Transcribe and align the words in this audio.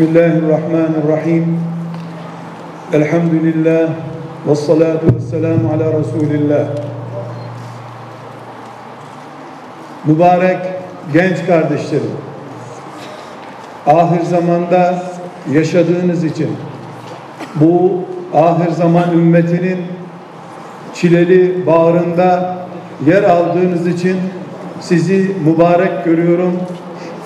Bismillahirrahmanirrahim. 0.00 1.60
Elhamdülillah 2.92 3.88
ve 4.48 4.54
salatu 4.54 5.06
ve 5.16 5.20
selamu 5.20 5.70
ala 5.72 5.98
Resulillah. 5.98 6.66
Mübarek 10.04 10.58
genç 11.12 11.46
kardeşlerim, 11.46 12.10
ahir 13.86 14.20
zamanda 14.20 15.02
yaşadığınız 15.52 16.24
için, 16.24 16.48
bu 17.54 17.92
ahir 18.34 18.70
zaman 18.70 19.12
ümmetinin 19.12 19.78
çileli 20.94 21.66
bağrında 21.66 22.56
yer 23.06 23.22
aldığınız 23.22 23.86
için 23.86 24.16
sizi 24.80 25.36
mübarek 25.44 26.04
görüyorum. 26.04 26.52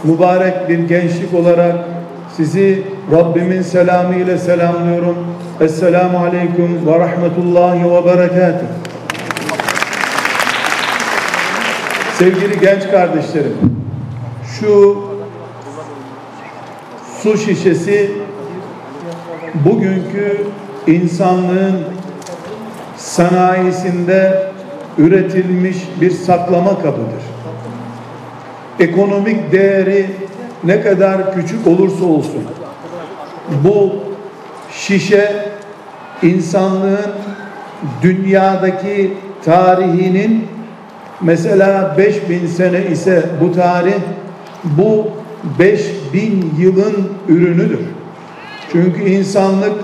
Mübarek 0.05 0.69
bir 0.69 0.79
gençlik 0.79 1.35
olarak 1.35 1.94
sizi 2.37 2.83
Rabbimin 3.13 3.63
selamı 3.63 4.17
ile 4.17 4.39
selamlıyorum. 4.39 5.17
Esselamu 5.61 6.19
Aleyküm 6.19 6.87
ve 6.87 6.99
Rahmetullahi 6.99 7.85
ve 7.85 8.05
Berekatuhu. 8.05 8.69
Sevgili 12.19 12.61
genç 12.61 12.91
kardeşlerim, 12.91 13.57
şu 14.61 15.05
su 17.23 17.39
şişesi 17.39 18.11
bugünkü 19.55 20.47
insanlığın 20.87 21.85
sanayisinde 22.97 24.43
üretilmiş 24.99 25.77
bir 26.01 26.11
saklama 26.11 26.83
kabıdır. 26.83 27.25
Ekonomik 28.81 29.53
değeri 29.53 30.07
ne 30.65 30.81
kadar 30.81 31.35
küçük 31.35 31.67
olursa 31.67 32.05
olsun 32.05 32.43
bu 33.65 33.93
şişe 34.73 35.49
insanlığın 36.23 37.13
dünyadaki 38.03 39.15
tarihinin 39.45 40.47
mesela 41.21 41.95
5000 41.99 42.47
sene 42.47 42.87
ise 42.87 43.23
bu 43.41 43.53
tarih 43.53 44.01
bu 44.65 45.09
5000 45.59 46.55
yılın 46.59 47.09
ürünüdür. 47.29 47.81
Çünkü 48.73 49.05
insanlık 49.05 49.75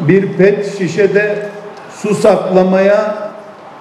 bir 0.00 0.32
pet 0.32 0.78
şişede 0.78 1.48
su 1.96 2.14
saklamaya 2.14 3.14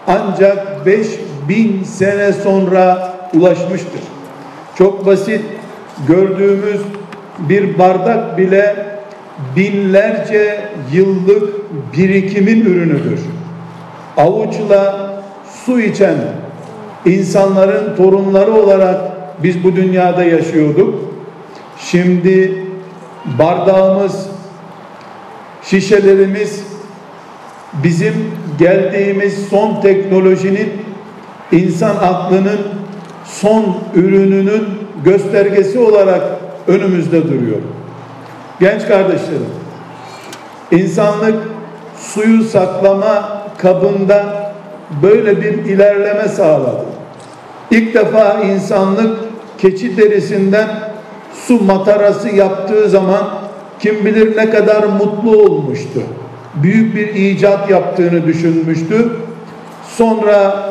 ancak 0.08 0.86
5000 0.86 1.83
sene 1.83 2.33
sonra 2.33 3.14
ulaşmıştır. 3.33 4.02
Çok 4.76 5.05
basit 5.05 5.42
gördüğümüz 6.08 6.81
bir 7.39 7.77
bardak 7.77 8.38
bile 8.38 8.75
binlerce 9.55 10.69
yıllık 10.94 11.53
birikimin 11.97 12.61
ürünüdür. 12.61 13.19
Avuçla 14.17 15.14
su 15.66 15.80
içen 15.80 16.16
insanların 17.05 17.95
torunları 17.95 18.53
olarak 18.53 19.02
biz 19.44 19.64
bu 19.64 19.75
dünyada 19.75 20.23
yaşıyorduk. 20.23 20.95
Şimdi 21.80 22.64
bardağımız, 23.39 24.27
şişelerimiz 25.64 26.64
bizim 27.83 28.14
geldiğimiz 28.59 29.47
son 29.47 29.81
teknolojinin 29.81 30.69
insan 31.52 31.95
aklının 31.95 32.59
son 33.25 33.77
ürününün 33.95 34.83
göstergesi 35.04 35.80
olarak 35.80 36.22
önümüzde 36.68 37.23
duruyor. 37.23 37.58
Genç 38.59 38.88
kardeşlerim, 38.88 39.50
insanlık 40.72 41.36
suyu 41.98 42.44
saklama 42.44 43.44
kabında 43.58 44.54
böyle 45.04 45.42
bir 45.42 45.54
ilerleme 45.54 46.27
sağladı. 46.27 46.86
İlk 47.72 47.94
defa 47.94 48.33
insanlık 48.33 49.20
keçi 49.58 49.98
derisinden 49.98 50.70
su 51.48 51.64
matarası 51.64 52.30
yaptığı 52.30 52.89
zaman 52.89 53.30
kim 53.80 54.06
bilir 54.06 54.38
ne 54.38 54.50
kadar 54.50 54.83
mutlu 54.83 55.38
olmuştu. 55.38 56.02
Büyük 56.56 56.95
bir 56.95 57.16
icat 57.16 57.70
yaptığını 57.70 58.26
düşünmüştü. 58.26 59.11
Sonra 59.98 60.70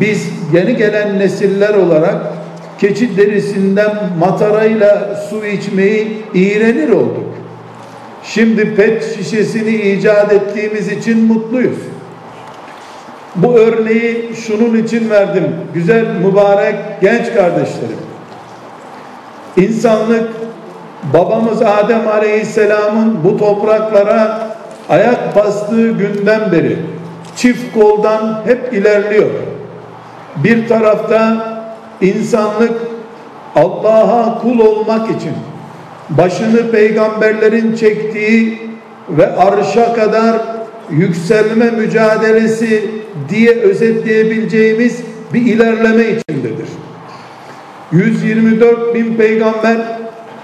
biz 0.00 0.30
yeni 0.52 0.76
gelen 0.76 1.18
nesiller 1.18 1.74
olarak 1.74 2.16
keçi 2.78 3.16
derisinden 3.16 3.90
matarayla 4.20 5.16
su 5.30 5.46
içmeyi 5.46 6.22
iğrenir 6.34 6.88
olduk. 6.88 7.34
Şimdi 8.24 8.74
pet 8.74 9.16
şişesini 9.16 9.76
icat 9.76 10.32
ettiğimiz 10.32 10.88
için 10.88 11.24
mutluyuz. 11.24 11.78
Bu 13.36 13.54
örneği 13.58 14.30
şunun 14.46 14.82
için 14.82 15.10
verdim. 15.10 15.54
Güzel, 15.74 16.06
mübarek 16.24 16.76
genç 17.00 17.34
kardeşlerim. 17.34 17.98
İnsanlık 19.56 20.28
babamız 21.12 21.62
Adem 21.62 22.08
Aleyhisselam'ın 22.08 23.24
bu 23.24 23.38
topraklara 23.38 24.50
ayak 24.88 25.36
bastığı 25.36 25.90
günden 25.90 26.52
beri 26.52 26.76
çift 27.36 27.74
koldan 27.74 28.42
hep 28.46 28.72
ilerliyor. 28.72 29.30
Bir 30.36 30.68
tarafta 30.68 31.55
insanlık 32.00 32.72
Allah'a 33.54 34.38
kul 34.42 34.58
olmak 34.58 35.10
için 35.10 35.32
başını 36.10 36.70
peygamberlerin 36.70 37.76
çektiği 37.76 38.58
ve 39.08 39.36
arşa 39.36 39.94
kadar 39.94 40.36
yükselme 40.90 41.70
mücadelesi 41.70 42.90
diye 43.28 43.50
özetleyebileceğimiz 43.50 45.00
bir 45.34 45.40
ilerleme 45.40 46.04
içindedir. 46.04 46.68
124 47.92 48.94
bin 48.94 49.14
peygamber 49.14 49.76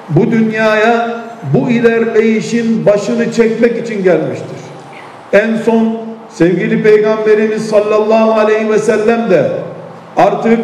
bu 0.08 0.30
dünyaya 0.30 1.24
bu 1.54 1.70
ilerleyişin 1.70 2.86
başını 2.86 3.32
çekmek 3.32 3.86
için 3.86 4.04
gelmiştir. 4.04 4.58
En 5.32 5.56
son 5.64 5.98
sevgili 6.30 6.82
peygamberimiz 6.82 7.66
sallallahu 7.66 8.32
aleyhi 8.32 8.70
ve 8.70 8.78
sellem 8.78 9.30
de 9.30 9.52
artık 10.16 10.58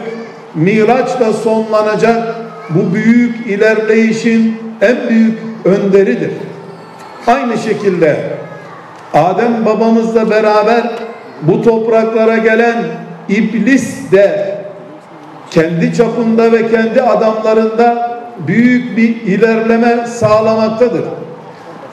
Miraç'la 0.59 1.33
sonlanacak 1.33 2.35
bu 2.71 2.95
büyük 2.95 3.47
ilerleyişin 3.47 4.57
en 4.81 5.09
büyük 5.09 5.39
önderidir. 5.65 6.31
Aynı 7.27 7.59
şekilde 7.59 8.17
Adem 9.15 9.67
babamızla 9.67 10.31
beraber 10.31 10.83
bu 11.43 11.63
topraklara 11.63 12.37
gelen 12.37 12.85
iblis 13.29 14.13
de 14.13 14.59
kendi 15.51 15.95
çapında 15.95 16.53
ve 16.53 16.71
kendi 16.71 17.03
adamlarında 17.03 18.19
büyük 18.47 18.97
bir 18.97 19.09
ilerleme 19.09 20.07
sağlamaktadır. 20.07 21.05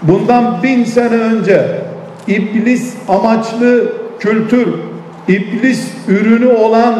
Bundan 0.01 0.63
bin 0.63 0.83
sene 0.83 1.15
önce 1.15 1.81
iblis 2.27 2.93
amaçlı 3.09 3.93
kültür, 4.19 4.67
iblis 5.27 5.87
ürünü 6.07 6.47
olan 6.47 6.95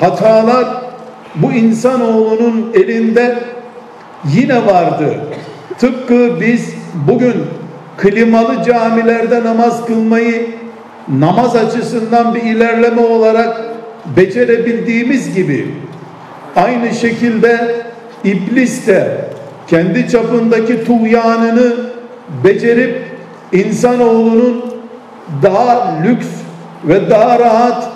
hatalar 0.00 0.87
bu 1.42 1.52
insanoğlunun 1.52 2.70
elinde 2.74 3.38
yine 4.34 4.66
vardı. 4.66 5.14
Tıpkı 5.78 6.40
biz 6.40 6.74
bugün 7.08 7.34
klimalı 7.96 8.64
camilerde 8.64 9.44
namaz 9.44 9.86
kılmayı 9.86 10.46
namaz 11.08 11.56
açısından 11.56 12.34
bir 12.34 12.42
ilerleme 12.42 13.00
olarak 13.00 13.60
becerebildiğimiz 14.16 15.34
gibi 15.34 15.74
aynı 16.56 16.94
şekilde 16.94 17.76
iblis 18.24 18.86
de 18.86 19.24
kendi 19.68 20.08
çapındaki 20.10 20.84
tuğyanını 20.84 21.76
becerip 22.44 23.02
insanoğlunun 23.52 24.64
daha 25.42 25.94
lüks 26.04 26.26
ve 26.84 27.10
daha 27.10 27.38
rahat 27.38 27.88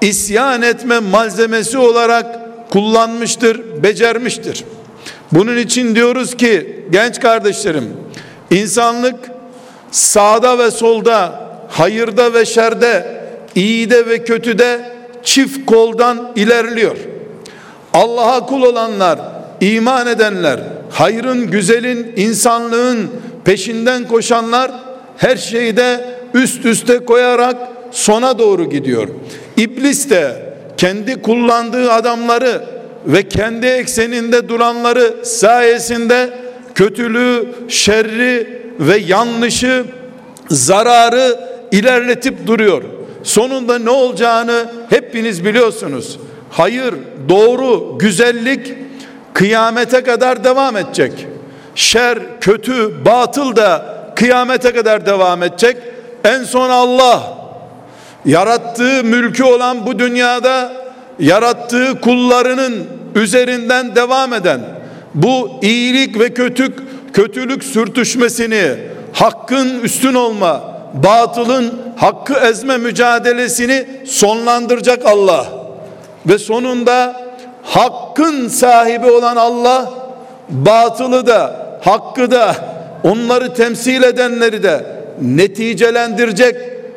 isyan 0.00 0.62
etme 0.62 0.98
malzemesi 0.98 1.78
olarak 1.78 2.39
kullanmıştır, 2.70 3.82
becermiştir. 3.82 4.64
Bunun 5.32 5.56
için 5.56 5.94
diyoruz 5.94 6.36
ki 6.36 6.84
genç 6.90 7.20
kardeşlerim, 7.20 7.88
insanlık 8.50 9.16
sağda 9.90 10.58
ve 10.58 10.70
solda, 10.70 11.50
hayırda 11.68 12.34
ve 12.34 12.46
şerde, 12.46 13.20
iyide 13.54 14.06
ve 14.06 14.24
kötüde 14.24 14.80
çift 15.22 15.66
koldan 15.66 16.32
ilerliyor. 16.36 16.96
Allah'a 17.94 18.46
kul 18.46 18.62
olanlar, 18.62 19.18
iman 19.60 20.06
edenler, 20.06 20.60
hayrın, 20.90 21.50
güzelin, 21.50 22.12
insanlığın 22.16 23.10
peşinden 23.44 24.08
koşanlar 24.08 24.70
her 25.16 25.36
şeyde 25.36 26.04
üst 26.34 26.64
üste 26.64 27.04
koyarak 27.04 27.56
sona 27.90 28.38
doğru 28.38 28.70
gidiyor. 28.70 29.08
İblis 29.56 30.10
de 30.10 30.49
kendi 30.80 31.22
kullandığı 31.22 31.92
adamları 31.92 32.64
ve 33.06 33.28
kendi 33.28 33.66
ekseninde 33.66 34.48
duranları 34.48 35.24
sayesinde 35.24 36.30
kötülüğü, 36.74 37.48
şerri 37.68 38.62
ve 38.80 38.96
yanlışı, 38.96 39.84
zararı 40.50 41.40
ilerletip 41.72 42.46
duruyor. 42.46 42.82
Sonunda 43.22 43.78
ne 43.78 43.90
olacağını 43.90 44.72
hepiniz 44.90 45.44
biliyorsunuz. 45.44 46.18
Hayır, 46.50 46.94
doğru, 47.28 47.98
güzellik 47.98 48.74
kıyamete 49.32 50.02
kadar 50.02 50.44
devam 50.44 50.76
edecek. 50.76 51.12
Şer, 51.74 52.18
kötü, 52.40 53.04
batıl 53.04 53.56
da 53.56 53.96
kıyamete 54.16 54.72
kadar 54.72 55.06
devam 55.06 55.42
edecek. 55.42 55.76
En 56.24 56.44
son 56.44 56.70
Allah 56.70 57.39
yarattığı 58.24 59.04
mülkü 59.04 59.44
olan 59.44 59.86
bu 59.86 59.98
dünyada 59.98 60.72
yarattığı 61.18 62.00
kullarının 62.00 62.86
üzerinden 63.14 63.96
devam 63.96 64.34
eden 64.34 64.60
bu 65.14 65.50
iyilik 65.62 66.20
ve 66.20 66.34
kötü 66.34 66.74
kötülük 67.12 67.64
sürtüşmesini 67.64 68.62
hakkın 69.12 69.80
üstün 69.80 70.14
olma, 70.14 70.62
batılın 70.94 71.74
hakkı 71.96 72.34
ezme 72.34 72.76
mücadelesini 72.76 73.86
sonlandıracak 74.06 75.06
Allah. 75.06 75.46
Ve 76.26 76.38
sonunda 76.38 77.22
hakkın 77.62 78.48
sahibi 78.48 79.10
olan 79.10 79.36
Allah 79.36 79.90
batılı 80.48 81.26
da 81.26 81.66
hakkı 81.84 82.30
da 82.30 82.54
onları 83.04 83.54
temsil 83.54 84.02
edenleri 84.02 84.62
de 84.62 84.86
neticelendirecek. 85.22 86.56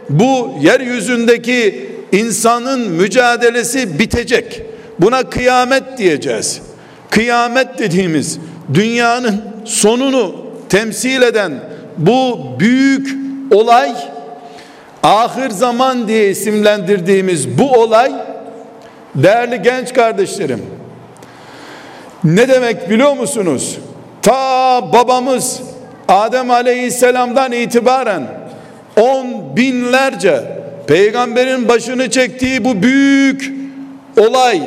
Bu 0.09 0.55
yeryüzündeki 0.61 1.89
insanın 2.11 2.91
mücadelesi 2.91 3.99
bitecek. 3.99 4.61
Buna 4.99 5.23
kıyamet 5.23 5.97
diyeceğiz. 5.97 6.61
Kıyamet 7.09 7.79
dediğimiz 7.79 8.39
dünyanın 8.73 9.41
sonunu 9.65 10.35
temsil 10.69 11.21
eden 11.21 11.53
bu 11.97 12.39
büyük 12.59 13.17
olay 13.51 13.91
ahir 15.03 15.49
zaman 15.49 16.07
diye 16.07 16.29
isimlendirdiğimiz 16.29 17.57
bu 17.57 17.71
olay 17.71 18.11
değerli 19.15 19.61
genç 19.61 19.93
kardeşlerim 19.93 20.61
ne 22.23 22.47
demek 22.47 22.89
biliyor 22.89 23.13
musunuz? 23.13 23.77
Ta 24.21 24.81
babamız 24.93 25.61
Adem 26.07 26.51
Aleyhisselam'dan 26.51 27.51
itibaren 27.51 28.42
on 28.95 29.55
binlerce 29.55 30.43
peygamberin 30.87 31.67
başını 31.67 32.09
çektiği 32.09 32.65
bu 32.65 32.83
büyük 32.83 33.53
olay, 34.17 34.61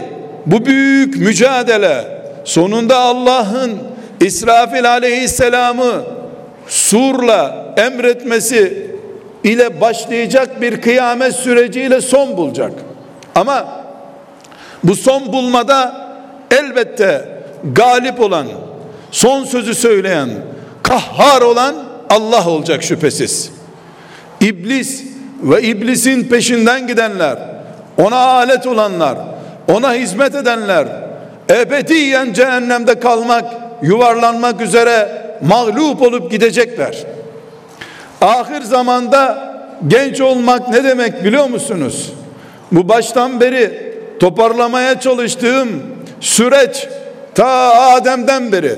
bu 0.47 0.67
büyük 0.67 1.17
mücadele 1.17 2.05
sonunda 2.45 2.99
Allah'ın 2.99 3.73
İsrafil 4.21 4.91
aleyhisselamı 4.91 6.03
surla 6.69 7.75
emretmesi 7.77 8.87
ile 9.45 9.81
başlayacak 9.81 10.61
bir 10.61 10.81
kıyamet 10.81 11.35
süreciyle 11.35 12.01
son 12.01 12.37
bulacak. 12.37 12.73
Ama 13.35 13.69
bu 14.85 14.95
son 14.97 15.33
bulmada 15.33 16.07
elbette 16.51 17.29
galip 17.75 18.21
olan, 18.21 18.47
son 19.11 19.45
sözü 19.45 19.75
söyleyen, 19.75 20.29
kahhar 20.83 21.43
olan 21.43 21.75
Allah 22.11 22.49
olacak 22.49 22.83
şüphesiz. 22.83 23.56
İblis 24.47 25.05
ve 25.43 25.63
iblisin 25.63 26.25
peşinden 26.25 26.87
gidenler, 26.87 27.39
ona 27.99 28.17
alet 28.17 28.67
olanlar, 28.67 29.19
ona 29.73 29.95
hizmet 29.95 30.35
edenler, 30.35 30.87
ebediyen 31.51 32.33
cehennemde 32.33 33.01
kalmak, 33.01 33.45
yuvarlanmak 33.83 34.61
üzere 34.61 35.09
mağlup 35.43 36.03
olup 36.03 36.31
gidecekler. 36.31 36.97
Ahir 38.21 38.63
zamanda 38.63 39.55
genç 39.87 40.21
olmak 40.21 40.69
ne 40.69 40.85
demek 40.85 41.25
biliyor 41.25 41.49
musunuz? 41.49 42.13
Bu 42.73 42.89
baştan 42.89 43.41
beri 43.41 43.93
toparlamaya 44.21 45.01
çalıştığım 45.01 45.69
süreç 46.21 46.89
ta 47.35 47.49
Adem'den 47.75 48.53
beri 48.53 48.75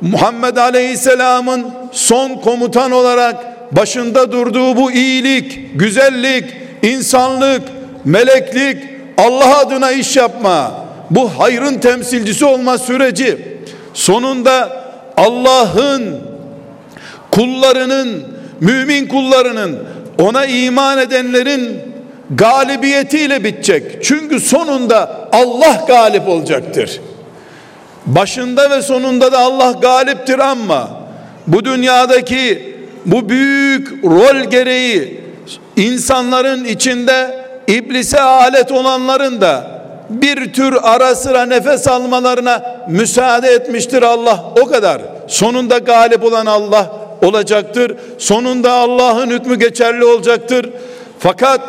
Muhammed 0.00 0.56
Aleyhisselam'ın 0.56 1.66
son 1.92 2.34
komutan 2.34 2.90
olarak 2.90 3.36
başında 3.72 4.32
durduğu 4.32 4.76
bu 4.76 4.92
iyilik, 4.92 5.78
güzellik, 5.78 6.44
insanlık, 6.82 7.62
meleklik, 8.04 8.84
Allah 9.18 9.58
adına 9.58 9.90
iş 9.92 10.16
yapma, 10.16 10.86
bu 11.10 11.28
hayrın 11.38 11.78
temsilcisi 11.78 12.44
olma 12.44 12.78
süreci 12.78 13.38
sonunda 13.94 14.82
Allah'ın 15.16 16.20
kullarının, 17.30 18.24
mümin 18.60 19.06
kullarının, 19.06 19.78
ona 20.18 20.46
iman 20.46 20.98
edenlerin 20.98 21.80
galibiyetiyle 22.30 23.44
bitecek. 23.44 24.04
Çünkü 24.04 24.40
sonunda 24.40 25.28
Allah 25.32 25.84
galip 25.88 26.28
olacaktır. 26.28 27.00
Başında 28.06 28.70
ve 28.70 28.82
sonunda 28.82 29.32
da 29.32 29.38
Allah 29.38 29.72
galiptir 29.72 30.38
ama 30.38 30.90
bu 31.46 31.64
dünyadaki 31.64 32.77
bu 33.08 33.28
büyük 33.28 34.04
rol 34.04 34.50
gereği 34.50 35.20
insanların 35.76 36.64
içinde 36.64 37.44
iblise 37.68 38.20
alet 38.20 38.72
olanların 38.72 39.40
da 39.40 39.78
bir 40.10 40.52
tür 40.52 40.76
ara 40.82 41.14
sıra 41.14 41.46
nefes 41.46 41.88
almalarına 41.88 42.62
müsaade 42.88 43.48
etmiştir 43.48 44.02
Allah 44.02 44.44
o 44.62 44.66
kadar. 44.66 45.02
Sonunda 45.26 45.78
galip 45.78 46.24
olan 46.24 46.46
Allah 46.46 46.92
olacaktır. 47.22 47.96
Sonunda 48.18 48.72
Allah'ın 48.72 49.30
hükmü 49.30 49.58
geçerli 49.58 50.04
olacaktır. 50.04 50.70
Fakat 51.18 51.60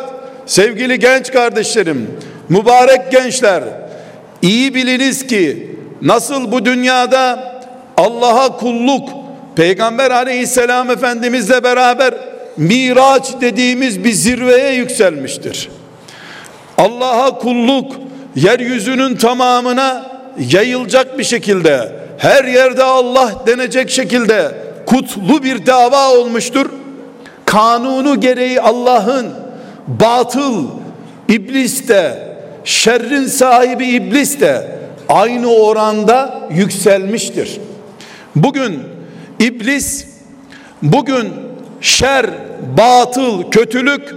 sevgili 0.46 0.98
genç 0.98 1.32
kardeşlerim, 1.32 2.18
mübarek 2.48 3.12
gençler, 3.12 3.62
iyi 4.42 4.74
biliniz 4.74 5.26
ki 5.26 5.76
nasıl 6.02 6.52
bu 6.52 6.64
dünyada 6.64 7.52
Allah'a 7.96 8.56
kulluk 8.56 9.19
Peygamber 9.60 10.10
aleyhisselam 10.10 10.90
efendimizle 10.90 11.64
beraber 11.64 12.14
Miraç 12.56 13.34
dediğimiz 13.40 14.04
bir 14.04 14.12
zirveye 14.12 14.74
yükselmiştir. 14.74 15.68
Allah'a 16.78 17.38
kulluk 17.38 17.92
yeryüzünün 18.36 19.16
tamamına 19.16 20.06
yayılacak 20.38 21.18
bir 21.18 21.24
şekilde 21.24 21.92
her 22.18 22.44
yerde 22.44 22.84
Allah 22.84 23.32
denecek 23.46 23.90
şekilde 23.90 24.54
kutlu 24.86 25.42
bir 25.42 25.66
dava 25.66 26.10
olmuştur. 26.10 26.66
Kanunu 27.44 28.20
gereği 28.20 28.60
Allah'ın 28.60 29.28
batıl 29.86 30.64
iblis 31.28 31.88
de 31.88 32.18
şerrin 32.64 33.26
sahibi 33.26 33.86
iblis 33.86 34.40
de 34.40 34.78
aynı 35.08 35.54
oranda 35.54 36.40
yükselmiştir. 36.50 37.60
Bugün 38.36 38.99
iblis 39.40 40.04
bugün 40.82 41.28
şer, 41.80 42.26
batıl, 42.78 43.50
kötülük 43.50 44.14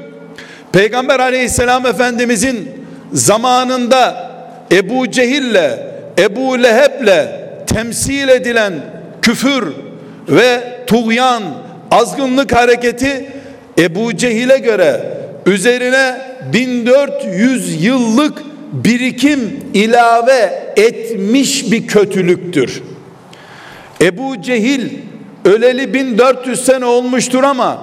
Peygamber 0.71 1.19
aleyhisselam 1.19 1.85
efendimizin 1.85 2.71
zamanında 3.13 4.31
Ebu 4.71 5.11
Cehil'le 5.11 5.79
Ebu 6.19 6.63
Leheb'le 6.63 7.29
temsil 7.67 8.27
edilen 8.27 8.73
küfür 9.21 9.63
ve 10.29 10.59
tuğyan 10.87 11.43
azgınlık 11.91 12.55
hareketi 12.55 13.29
Ebu 13.77 14.17
Cehil'e 14.17 14.57
göre 14.57 15.01
üzerine 15.45 16.21
1400 16.53 17.83
yıllık 17.83 18.43
birikim 18.71 19.59
ilave 19.73 20.73
etmiş 20.75 21.71
bir 21.71 21.87
kötülüktür. 21.87 22.81
Ebu 24.01 24.41
Cehil 24.41 24.89
öleli 25.45 25.93
1400 25.93 26.65
sene 26.65 26.85
olmuştur 26.85 27.43
ama 27.43 27.77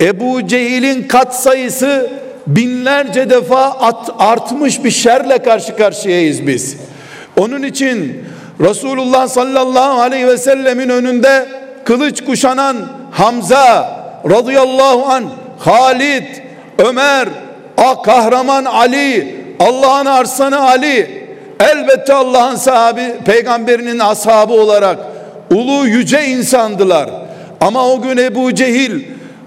Ebu 0.00 0.46
Cehil'in 0.46 1.08
kat 1.08 1.36
sayısı 1.36 2.10
binlerce 2.46 3.30
defa 3.30 3.64
at, 3.64 4.10
artmış 4.18 4.84
bir 4.84 4.90
şerle 4.90 5.38
karşı 5.38 5.76
karşıyayız 5.76 6.46
biz. 6.46 6.76
Onun 7.36 7.62
için 7.62 8.24
Resulullah 8.60 9.28
sallallahu 9.28 10.00
aleyhi 10.00 10.26
ve 10.26 10.38
sellemin 10.38 10.88
önünde 10.88 11.46
kılıç 11.84 12.24
kuşanan 12.24 12.76
Hamza 13.10 13.98
radıyallahu 14.30 15.06
an, 15.06 15.24
Halid, 15.58 16.26
Ömer, 16.78 17.28
a 17.76 18.02
kahraman 18.02 18.64
Ali, 18.64 19.36
Allah'ın 19.60 20.06
arslanı 20.06 20.60
Ali, 20.60 21.26
elbette 21.60 22.14
Allah'ın 22.14 22.56
sahibi, 22.56 23.14
peygamberinin 23.24 23.98
ashabı 23.98 24.52
olarak 24.52 24.98
ulu 25.50 25.86
yüce 25.86 26.26
insandılar. 26.26 27.10
Ama 27.60 27.88
o 27.88 28.02
gün 28.02 28.16
Ebu 28.16 28.54
Cehil 28.54 29.04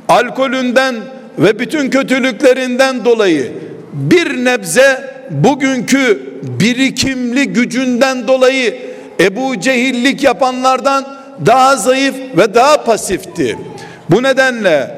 alkolünden 0.09 0.95
ve 1.37 1.59
bütün 1.59 1.89
kötülüklerinden 1.89 3.05
dolayı 3.05 3.51
bir 3.93 4.45
nebze 4.45 5.17
bugünkü 5.29 6.33
birikimli 6.43 7.47
gücünden 7.47 8.27
dolayı 8.27 8.75
Ebu 9.19 9.59
Cehillik 9.59 10.23
yapanlardan 10.23 11.05
daha 11.45 11.75
zayıf 11.75 12.15
ve 12.37 12.53
daha 12.53 12.83
pasifti. 12.83 13.57
Bu 14.09 14.23
nedenle 14.23 14.91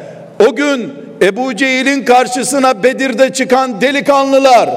o 0.48 0.56
gün 0.56 0.94
Ebu 1.22 1.56
Cehil'in 1.56 2.06
karşısına 2.06 2.84
Bedir'de 2.84 3.34
çıkan 3.34 3.82
delikanlılar 3.82 4.70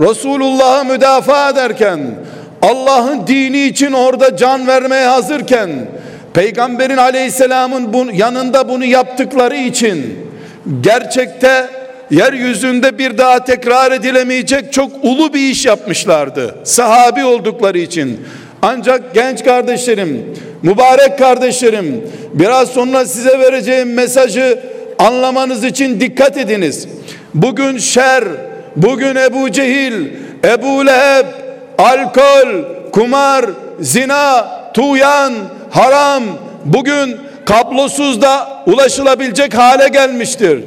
Resulullah'ı 0.00 0.84
müdafaa 0.84 1.50
ederken 1.50 2.00
Allah'ın 2.62 3.26
dini 3.26 3.64
için 3.66 3.92
orada 3.92 4.36
can 4.36 4.66
vermeye 4.66 5.06
hazırken 5.06 5.70
Peygamberin 6.34 6.96
aleyhisselamın 6.96 8.12
yanında 8.12 8.68
bunu 8.68 8.84
yaptıkları 8.84 9.56
için 9.56 10.18
gerçekte 10.80 11.66
yeryüzünde 12.10 12.98
bir 12.98 13.18
daha 13.18 13.44
tekrar 13.44 13.92
edilemeyecek 13.92 14.72
çok 14.72 14.90
ulu 15.02 15.34
bir 15.34 15.50
iş 15.50 15.66
yapmışlardı. 15.66 16.54
Sahabi 16.64 17.24
oldukları 17.24 17.78
için. 17.78 18.20
Ancak 18.62 19.14
genç 19.14 19.44
kardeşlerim, 19.44 20.34
mübarek 20.62 21.18
kardeşlerim, 21.18 22.04
biraz 22.34 22.68
sonra 22.68 23.06
size 23.06 23.38
vereceğim 23.38 23.94
mesajı 23.94 24.60
anlamanız 24.98 25.64
için 25.64 26.00
dikkat 26.00 26.36
ediniz. 26.36 26.88
Bugün 27.34 27.78
şer, 27.78 28.24
bugün 28.76 29.16
Ebu 29.16 29.52
Cehil, 29.52 30.08
Ebu 30.44 30.86
Leheb, 30.86 31.26
alkol, 31.78 32.48
kumar, 32.92 33.44
zina, 33.80 34.46
tuyan, 34.74 35.32
haram 35.70 36.22
bugün 36.64 37.20
kablosuz 37.46 38.22
da 38.22 38.48
ulaşılabilecek 38.66 39.54
hale 39.54 39.88
gelmiştir. 39.88 40.64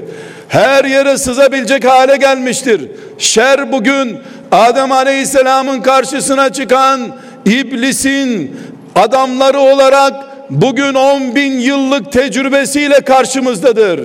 Her 0.47 0.85
yere 0.85 1.17
sızabilecek 1.17 1.85
hale 1.85 2.17
gelmiştir. 2.17 2.81
Şer 3.17 3.71
bugün 3.71 4.17
Adem 4.51 4.91
Aleyhisselam'ın 4.91 5.81
karşısına 5.81 6.53
çıkan 6.53 7.01
iblisin 7.45 8.59
adamları 8.95 9.59
olarak 9.59 10.13
bugün 10.50 10.93
10 10.93 11.35
bin 11.35 11.51
yıllık 11.59 12.12
tecrübesiyle 12.12 13.01
karşımızdadır. 13.01 14.00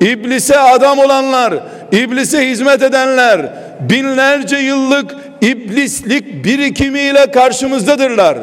İblise 0.00 0.58
adam 0.58 0.98
olanlar, 0.98 1.54
iblise 1.92 2.50
hizmet 2.50 2.82
edenler 2.82 3.52
binlerce 3.80 4.56
yıllık 4.56 5.14
iblislik 5.40 6.44
birikimiyle 6.44 7.30
karşımızdadırlar. 7.30 8.38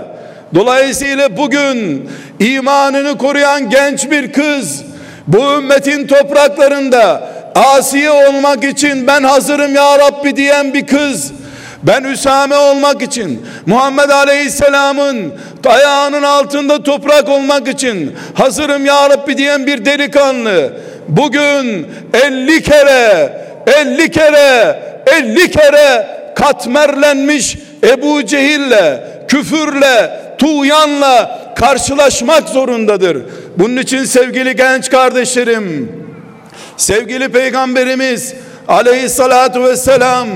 Dolayısıyla 0.55 1.37
bugün 1.37 2.09
imanını 2.39 3.17
koruyan 3.17 3.69
genç 3.69 4.11
bir 4.11 4.33
kız 4.33 4.83
bu 5.27 5.37
ümmetin 5.37 6.07
topraklarında 6.07 7.29
asiye 7.55 8.11
olmak 8.11 8.63
için 8.63 9.07
ben 9.07 9.23
hazırım 9.23 9.75
ya 9.75 9.99
Rabbi 9.99 10.35
diyen 10.35 10.73
bir 10.73 10.87
kız 10.87 11.31
ben 11.83 12.03
Üsame 12.03 12.55
olmak 12.55 13.01
için 13.01 13.45
Muhammed 13.65 14.09
Aleyhisselam'ın 14.09 15.33
ayağının 15.65 16.23
altında 16.23 16.83
toprak 16.83 17.29
olmak 17.29 17.67
için 17.67 18.15
hazırım 18.33 18.85
ya 18.85 19.09
Rabbi 19.09 19.37
diyen 19.37 19.67
bir 19.67 19.85
delikanlı 19.85 20.73
bugün 21.07 21.87
50 22.13 22.63
kere 22.63 23.33
50 23.67 24.11
kere 24.11 24.79
50 25.07 25.51
kere 25.51 26.22
katmerlenmiş 26.35 27.57
Ebu 27.83 28.25
Cehil'le 28.25 28.99
küfürle 29.27 30.19
tuğyanla 30.37 31.39
karşılaşmak 31.55 32.49
zorundadır. 32.49 33.17
Bunun 33.57 33.77
için 33.77 34.03
sevgili 34.03 34.55
genç 34.55 34.89
kardeşlerim, 34.89 35.91
sevgili 36.77 37.29
peygamberimiz 37.29 38.33
aleyhissalatu 38.67 39.63
vesselam 39.63 40.27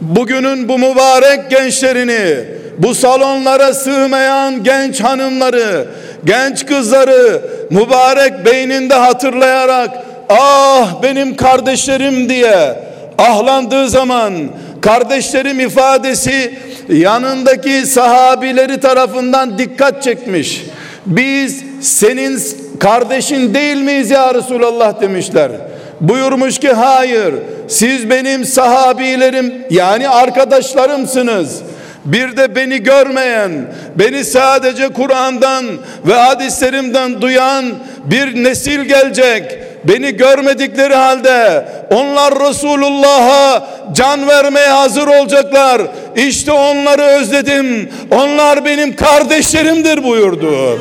bugünün 0.00 0.68
bu 0.68 0.78
mübarek 0.78 1.50
gençlerini, 1.50 2.44
bu 2.78 2.94
salonlara 2.94 3.74
sığmayan 3.74 4.64
genç 4.64 5.00
hanımları, 5.00 5.88
genç 6.24 6.66
kızları 6.66 7.42
mübarek 7.70 8.46
beyninde 8.46 8.94
hatırlayarak 8.94 9.90
ah 10.28 11.02
benim 11.02 11.36
kardeşlerim 11.36 12.28
diye 12.28 12.74
ahlandığı 13.18 13.88
zaman 13.88 14.34
kardeşlerim 14.80 15.60
ifadesi 15.60 16.58
yanındaki 16.88 17.86
sahabileri 17.86 18.80
tarafından 18.80 19.58
dikkat 19.58 20.02
çekmiş. 20.02 20.64
Biz 21.06 21.64
senin 21.80 22.42
kardeşin 22.80 23.54
değil 23.54 23.76
miyiz 23.76 24.10
ya 24.10 24.34
Resulallah 24.34 25.00
demişler. 25.00 25.50
Buyurmuş 26.00 26.58
ki 26.58 26.72
hayır 26.72 27.34
siz 27.68 28.10
benim 28.10 28.44
sahabilerim 28.44 29.54
yani 29.70 30.08
arkadaşlarımsınız. 30.08 31.62
Bir 32.04 32.36
de 32.36 32.54
beni 32.54 32.82
görmeyen, 32.82 33.50
beni 33.96 34.24
sadece 34.24 34.88
Kur'an'dan 34.88 35.64
ve 36.06 36.14
hadislerimden 36.14 37.22
duyan 37.22 37.64
bir 38.04 38.44
nesil 38.44 38.80
gelecek. 38.80 39.67
Beni 39.84 40.16
görmedikleri 40.16 40.94
halde 40.94 41.68
onlar 41.90 42.48
Resulullah'a 42.48 43.66
can 43.92 44.28
vermeye 44.28 44.68
hazır 44.68 45.06
olacaklar. 45.06 45.82
İşte 46.16 46.52
onları 46.52 47.02
özledim. 47.02 47.92
Onlar 48.10 48.64
benim 48.64 48.96
kardeşlerimdir 48.96 50.04
buyurdu. 50.04 50.78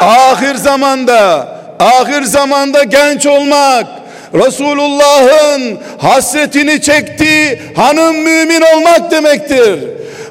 Ahir 0.00 0.54
zamanda, 0.54 1.48
ahir 1.80 2.22
zamanda 2.22 2.84
genç 2.84 3.26
olmak, 3.26 3.86
Resulullah'ın 4.34 5.78
hasretini 5.98 6.82
çektiği 6.82 7.62
hanım 7.76 8.16
mümin 8.16 8.62
olmak 8.74 9.10
demektir. 9.10 9.80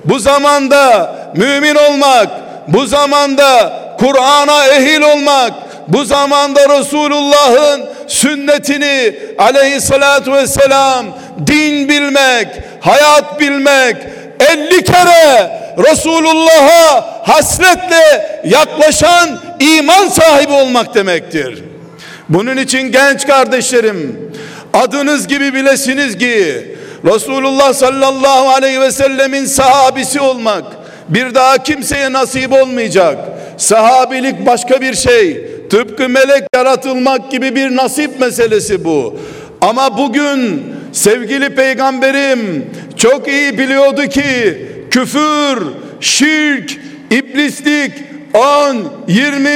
Bu 0.06 0.20
zamanda 0.20 1.16
mümin 1.36 1.76
olmak, 1.76 2.30
bu 2.74 2.86
zamanda 2.86 3.74
Kur'an'a 4.00 4.68
ehil 4.68 5.02
olmak, 5.02 5.54
bu 5.88 6.06
zamanda 6.06 6.80
Resulullah'ın 6.80 7.86
sünnetini 8.08 9.16
aleyhissalatu 9.38 10.34
vesselam 10.34 11.06
din 11.48 11.90
bilmek, 11.90 12.48
hayat 12.82 13.40
bilmek, 13.40 13.96
50 14.40 14.84
kere 14.84 15.52
Resulullah'a 15.78 17.06
hasretle 17.28 18.42
yaklaşan 18.46 19.40
iman 19.60 20.08
sahibi 20.08 20.54
olmak 20.54 20.96
demektir. 20.96 21.64
Bunun 22.30 22.58
için 22.58 22.92
genç 22.92 23.28
kardeşlerim 23.28 24.32
adınız 24.74 25.28
gibi 25.28 25.54
bilesiniz 25.54 26.18
ki 26.18 26.66
Resulullah 27.06 27.74
sallallahu 27.74 28.50
aleyhi 28.50 28.82
ve 28.82 28.92
sellemin 28.92 29.46
sahabisi 29.46 30.22
olmak 30.22 30.64
bir 31.10 31.36
daha 31.36 31.58
kimseye 31.58 32.14
nasip 32.14 32.54
olmayacak. 32.54 33.18
Sahabilik 33.58 34.46
başka 34.46 34.82
bir 34.82 34.94
şey. 34.94 35.46
Tıpkı 35.70 36.10
melek 36.10 36.44
yaratılmak 36.56 37.32
gibi 37.32 37.56
bir 37.56 37.76
nasip 37.76 38.20
meselesi 38.20 38.86
bu. 38.86 39.20
Ama 39.62 39.98
bugün 39.98 40.64
sevgili 40.94 41.56
peygamberim 41.56 42.70
çok 42.98 43.28
iyi 43.28 43.58
biliyordu 43.58 44.02
ki 44.02 44.58
küfür, 44.92 45.64
şirk, 46.00 46.78
iblislik 47.12 47.92
10, 48.34 48.78
20, 49.08 49.50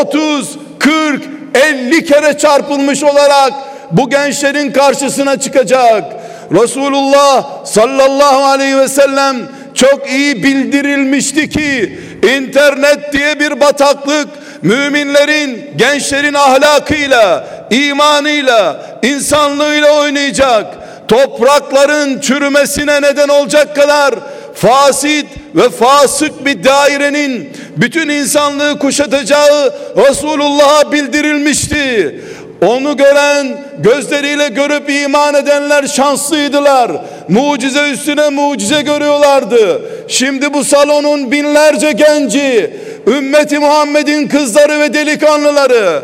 30, 0.00 0.58
40, 0.78 1.22
50 1.54 2.04
kere 2.04 2.38
çarpılmış 2.38 3.02
olarak 3.02 3.52
bu 3.90 4.10
gençlerin 4.10 4.72
karşısına 4.72 5.40
çıkacak. 5.40 6.04
Resulullah 6.52 7.64
sallallahu 7.66 8.44
aleyhi 8.44 8.78
ve 8.78 8.88
sellem 8.88 9.36
çok 9.74 10.10
iyi 10.10 10.42
bildirilmişti 10.42 11.50
ki 11.50 11.98
internet 12.36 13.12
diye 13.12 13.40
bir 13.40 13.60
bataklık 13.60 14.28
müminlerin, 14.62 15.70
gençlerin 15.76 16.34
ahlakıyla, 16.34 17.48
imanıyla, 17.70 18.86
insanlığıyla 19.02 20.00
oynayacak. 20.00 20.66
Toprakların 21.08 22.20
çürümesine 22.20 23.02
neden 23.02 23.28
olacak 23.28 23.76
kadar 23.76 24.14
fasit 24.54 25.26
ve 25.54 25.70
fasık 25.70 26.46
bir 26.46 26.64
dairenin 26.64 27.52
bütün 27.76 28.08
insanlığı 28.08 28.78
kuşatacağı 28.78 29.74
Resulullah'a 29.96 30.92
bildirilmişti. 30.92 32.20
Onu 32.62 32.96
gören, 32.96 33.46
gözleriyle 33.78 34.48
görüp 34.48 34.90
iman 34.90 35.34
edenler 35.34 35.86
şanslıydılar. 35.86 36.92
Mucize 37.28 37.90
üstüne 37.90 38.28
mucize 38.28 38.82
görüyorlardı. 38.82 39.82
Şimdi 40.08 40.54
bu 40.54 40.64
salonun 40.64 41.32
binlerce 41.32 41.92
genci, 41.92 42.70
ümmeti 43.06 43.58
Muhammed'in 43.58 44.28
kızları 44.28 44.80
ve 44.80 44.94
delikanlıları 44.94 46.02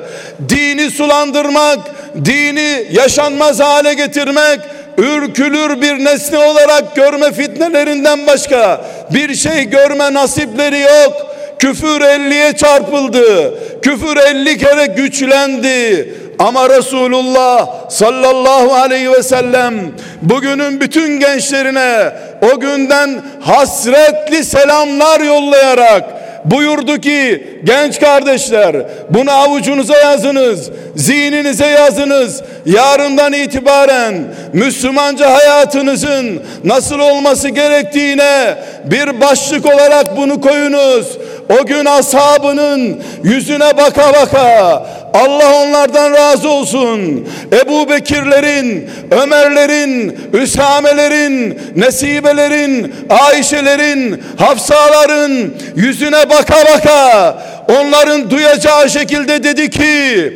dini 0.49 0.90
sulandırmak, 0.90 1.78
dini 2.25 2.87
yaşanmaz 2.92 3.61
hale 3.61 3.95
getirmek, 3.95 4.61
ürkülür 4.99 5.80
bir 5.80 6.04
nesne 6.04 6.38
olarak 6.38 6.97
görme 6.97 7.33
fitnelerinden 7.33 8.26
başka 8.26 8.85
bir 9.14 9.35
şey 9.35 9.64
görme 9.64 10.14
nasipleri 10.14 10.80
yok. 10.80 11.37
Küfür 11.59 12.00
elliye 12.00 12.52
çarpıldı. 12.52 13.54
Küfür 13.83 14.16
elli 14.16 14.59
kere 14.59 14.87
güçlendi. 14.87 16.14
Ama 16.41 16.69
Resulullah 16.71 17.67
sallallahu 17.91 18.75
aleyhi 18.75 19.13
ve 19.13 19.23
sellem 19.23 19.75
bugünün 20.23 20.81
bütün 20.81 21.21
gençlerine 21.21 22.13
o 22.53 22.61
günden 22.61 23.23
hasretli 23.41 24.45
selamlar 24.45 25.21
yollayarak 25.21 26.05
buyurdu 26.45 27.01
ki 27.01 27.47
genç 27.65 28.01
kardeşler 28.01 28.77
bunu 29.11 29.31
avucunuza 29.31 29.97
yazınız 29.97 30.71
zihninize 30.97 31.67
yazınız. 31.67 32.43
Yarından 32.67 33.33
itibaren 33.33 34.15
Müslümanca 34.53 35.31
hayatınızın 35.31 36.43
nasıl 36.65 36.99
olması 36.99 37.49
gerektiğine 37.49 38.59
bir 38.85 39.21
başlık 39.21 39.67
olarak 39.67 40.17
bunu 40.17 40.41
koyunuz 40.41 41.19
o 41.59 41.66
gün 41.66 41.85
ashabının 41.85 43.02
yüzüne 43.25 43.76
baka 43.76 44.12
baka 44.14 44.87
Allah 45.14 45.54
onlardan 45.54 46.12
razı 46.12 46.49
olsun. 46.49 47.28
Ebu 47.52 47.90
Bekirlerin, 47.90 48.90
Ömerlerin, 49.11 50.19
Üsamelerin, 50.33 51.59
Nesibelerin, 51.76 52.95
Ayşelerin, 53.11 54.23
Hafsaların 54.38 55.33
yüzüne 55.76 56.30
baka 56.30 56.57
baka 56.75 57.38
onların 57.69 58.30
duyacağı 58.30 58.90
şekilde 58.90 59.45
dedi 59.45 59.71
ki 59.71 60.33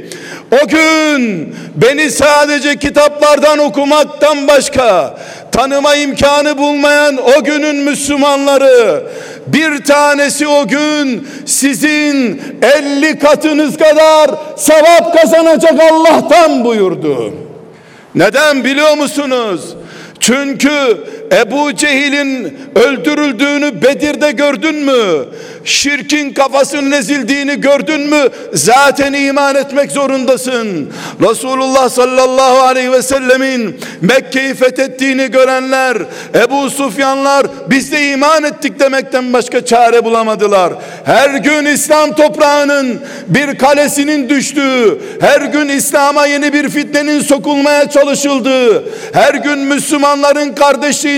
o 0.63 0.69
gün 0.69 1.55
beni 1.75 2.11
sadece 2.11 2.77
kitaplardan 2.77 3.59
okumaktan 3.59 4.49
başka 4.49 5.15
tanıma 5.55 5.95
imkanı 5.97 6.59
bulmayan 6.59 7.17
o 7.17 7.45
günün 7.45 7.77
Müslümanları 7.77 9.05
bir 9.47 9.85
tanesi 9.85 10.47
o 10.49 10.69
gün 10.69 11.29
sizin 11.47 12.43
elli 12.63 13.19
katınız 13.19 13.77
kadar 13.77 14.31
sevap 14.57 15.21
kazanacak 15.21 15.75
Allah'tan 15.93 16.65
buyurdu. 16.65 17.35
Neden 18.15 18.65
biliyor 18.65 18.97
musunuz? 18.97 19.61
Çünkü 20.21 20.99
Ebu 21.41 21.75
Cehil'in 21.77 22.59
öldürüldüğünü 22.75 23.83
Bedir'de 23.83 24.31
gördün 24.31 24.75
mü? 24.75 25.25
Şirkin 25.65 26.33
kafasının 26.33 26.93
ezildiğini 26.93 27.61
gördün 27.61 28.01
mü? 28.01 28.29
Zaten 28.53 29.13
iman 29.13 29.55
etmek 29.55 29.93
zorundasın. 29.93 30.93
Resulullah 31.21 31.89
sallallahu 31.89 32.59
aleyhi 32.59 32.93
ve 32.93 33.03
sellemin 33.03 33.81
Mekke'yi 34.01 34.55
fethettiğini 34.55 35.31
görenler, 35.31 35.99
Ebu 36.35 36.71
Sufyanlar 36.71 37.47
biz 37.71 37.93
de 37.93 38.11
iman 38.11 38.45
ettik 38.45 38.81
demekten 38.81 39.33
başka 39.33 39.65
çare 39.65 40.05
bulamadılar. 40.05 40.73
Her 41.05 41.31
gün 41.31 41.65
İslam 41.65 42.15
toprağının 42.15 43.01
bir 43.29 43.59
kalesinin 43.59 44.29
düştüğü, 44.29 44.99
her 45.21 45.41
gün 45.41 45.69
İslam'a 45.69 46.27
yeni 46.27 46.53
bir 46.53 46.69
fitnenin 46.69 47.21
sokulmaya 47.21 47.91
çalışıldığı, 47.91 48.85
her 49.13 49.35
gün 49.35 49.59
Müslümanların 49.59 50.55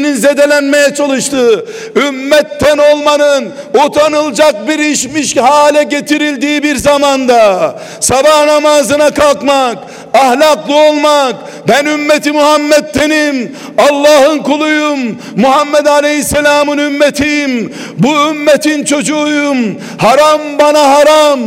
kardeşliğinin 0.07 0.15
zedelenmeye 0.15 0.95
çalıştığı, 0.95 1.65
ümmetten 1.97 2.79
olmanın 2.79 3.49
utanılacak 3.87 4.69
bir 4.69 4.79
işmiş 4.79 5.37
hale 5.37 5.83
getirildiği 5.83 6.63
bir 6.63 6.77
zamanda 6.77 7.79
sabah 8.01 8.47
namazına 8.47 9.11
kalkmak, 9.11 9.79
ahlaklı 10.15 10.75
olmak, 10.75 11.35
ben 11.69 11.85
ümmeti 11.85 12.33
Muhammed'tenim, 12.33 13.57
Allah'ın 13.79 14.39
kuluyum, 14.39 15.19
Muhammed 15.37 15.87
Aleyhisselam'ın 15.87 16.79
ümmetiyim, 16.79 17.75
bu 17.99 18.31
ümmetin 18.31 18.85
çocuğuyum, 18.85 19.81
haram 19.99 20.41
bana 20.61 20.95
haram, 20.95 21.41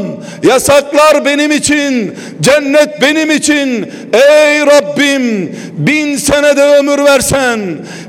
yasaklar 0.43 1.25
benim 1.25 1.51
için, 1.51 2.15
cennet 2.41 3.01
benim 3.01 3.31
için, 3.31 3.91
ey 4.13 4.65
Rabbim, 4.65 5.55
bin 5.77 6.17
senede 6.17 6.63
ömür 6.63 7.05
versen, 7.05 7.59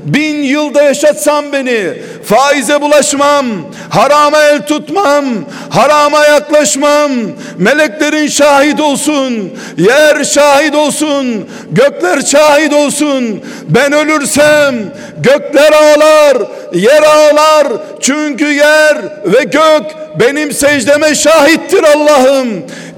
bin 0.05 0.30
yılda 0.35 0.81
yaşatsan 0.81 1.53
beni, 1.53 1.93
faize 2.23 2.81
bulaşmam, 2.81 3.45
harama 3.89 4.43
el 4.43 4.61
tutmam, 4.61 5.25
harama 5.69 6.25
yaklaşmam, 6.25 7.11
meleklerin 7.57 8.27
şahit 8.27 8.81
olsun, 8.81 9.53
yer 9.77 10.23
şahit 10.23 10.75
olsun, 10.75 11.49
gökler 11.71 12.21
şahit 12.21 12.73
olsun, 12.73 13.41
ben 13.67 13.91
ölürsem 13.91 14.75
gökler 15.17 15.71
ağlar, 15.71 16.37
yer 16.73 17.03
ağlar, 17.03 17.67
çünkü 18.01 18.45
yer 18.45 18.97
ve 19.25 19.43
gök 19.43 20.01
benim 20.19 20.51
secdeme 20.51 21.15
şahittir 21.15 21.83
Allah'ım 21.83 22.47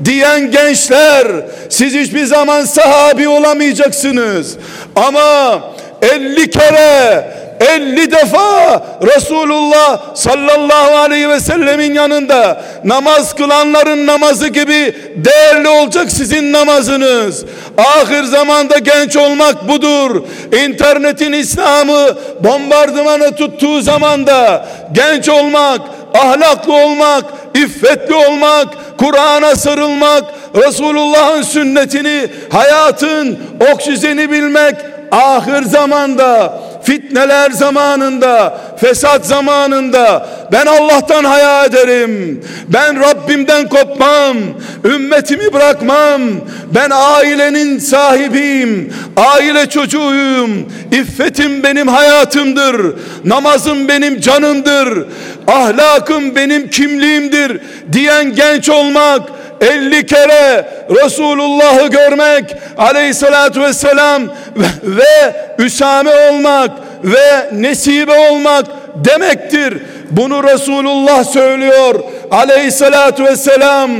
diyen 0.05 0.51
gençler 0.51 1.27
siz 1.69 1.93
hiçbir 1.93 2.25
zaman 2.25 2.65
sahabi 2.65 3.27
olamayacaksınız. 3.27 4.57
Ama 4.95 5.61
50 6.03 6.49
kere 6.49 7.25
50 7.59 8.11
defa 8.11 8.81
Resulullah 9.15 10.15
sallallahu 10.15 10.97
aleyhi 10.97 11.29
ve 11.29 11.39
sellemin 11.39 11.93
yanında 11.93 12.61
namaz 12.83 13.35
kılanların 13.35 14.07
namazı 14.07 14.47
gibi 14.47 14.95
değerli 15.15 15.67
olacak 15.67 16.11
sizin 16.11 16.53
namazınız. 16.53 17.45
Ahir 17.77 18.23
zamanda 18.23 18.77
genç 18.77 19.17
olmak 19.17 19.67
budur. 19.67 20.23
İnternetin 20.65 21.31
İslam'ı 21.31 22.17
bombardımanı 22.39 23.35
tuttuğu 23.35 23.81
zamanda 23.81 24.65
genç 24.91 25.29
olmak, 25.29 25.81
ahlaklı 26.13 26.73
olmak, 26.73 27.23
iffetli 27.55 28.15
olmak, 28.15 28.67
Kur'an'a 28.97 29.55
sarılmak, 29.55 30.23
Resulullah'ın 30.55 31.41
sünnetini, 31.41 32.27
hayatın 32.51 33.39
oksijeni 33.73 34.31
bilmek, 34.31 34.75
ahir 35.13 35.63
zamanda 35.63 36.59
fitneler 36.83 37.51
zamanında, 37.51 38.57
fesat 38.77 39.25
zamanında 39.25 40.27
ben 40.51 40.65
Allah'tan 40.65 41.23
haya 41.23 41.65
ederim. 41.65 42.43
Ben 42.67 42.99
Rabbimden 42.99 43.69
kopmam. 43.69 44.37
Ümmetimi 44.85 45.53
bırakmam. 45.53 46.21
Ben 46.75 46.89
ailenin 46.93 47.79
sahibiyim. 47.79 48.93
Aile 49.17 49.69
çocuğuyum. 49.69 50.71
İffetim 50.91 51.63
benim 51.63 51.87
hayatımdır. 51.87 52.95
Namazım 53.25 53.87
benim 53.87 54.19
canımdır. 54.19 55.05
Ahlakım 55.47 56.35
benim 56.35 56.69
kimliğimdir 56.69 57.61
diyen 57.91 58.35
genç 58.35 58.69
olmak 58.69 59.21
50 59.63 60.05
kere 60.05 60.65
Resulullah'ı 60.89 61.87
görmek 61.87 62.55
aleyhissalatü 62.77 63.61
vesselam 63.61 64.23
ve, 64.55 64.65
ve 64.83 65.35
Üsame 65.57 66.11
olmak 66.29 66.71
ve 67.03 67.49
nesibe 67.51 68.29
olmak 68.29 68.65
demektir. 68.95 69.77
Bunu 70.11 70.43
Resulullah 70.43 71.23
söylüyor 71.23 71.95
aleyhissalatü 72.31 73.23
vesselam. 73.23 73.91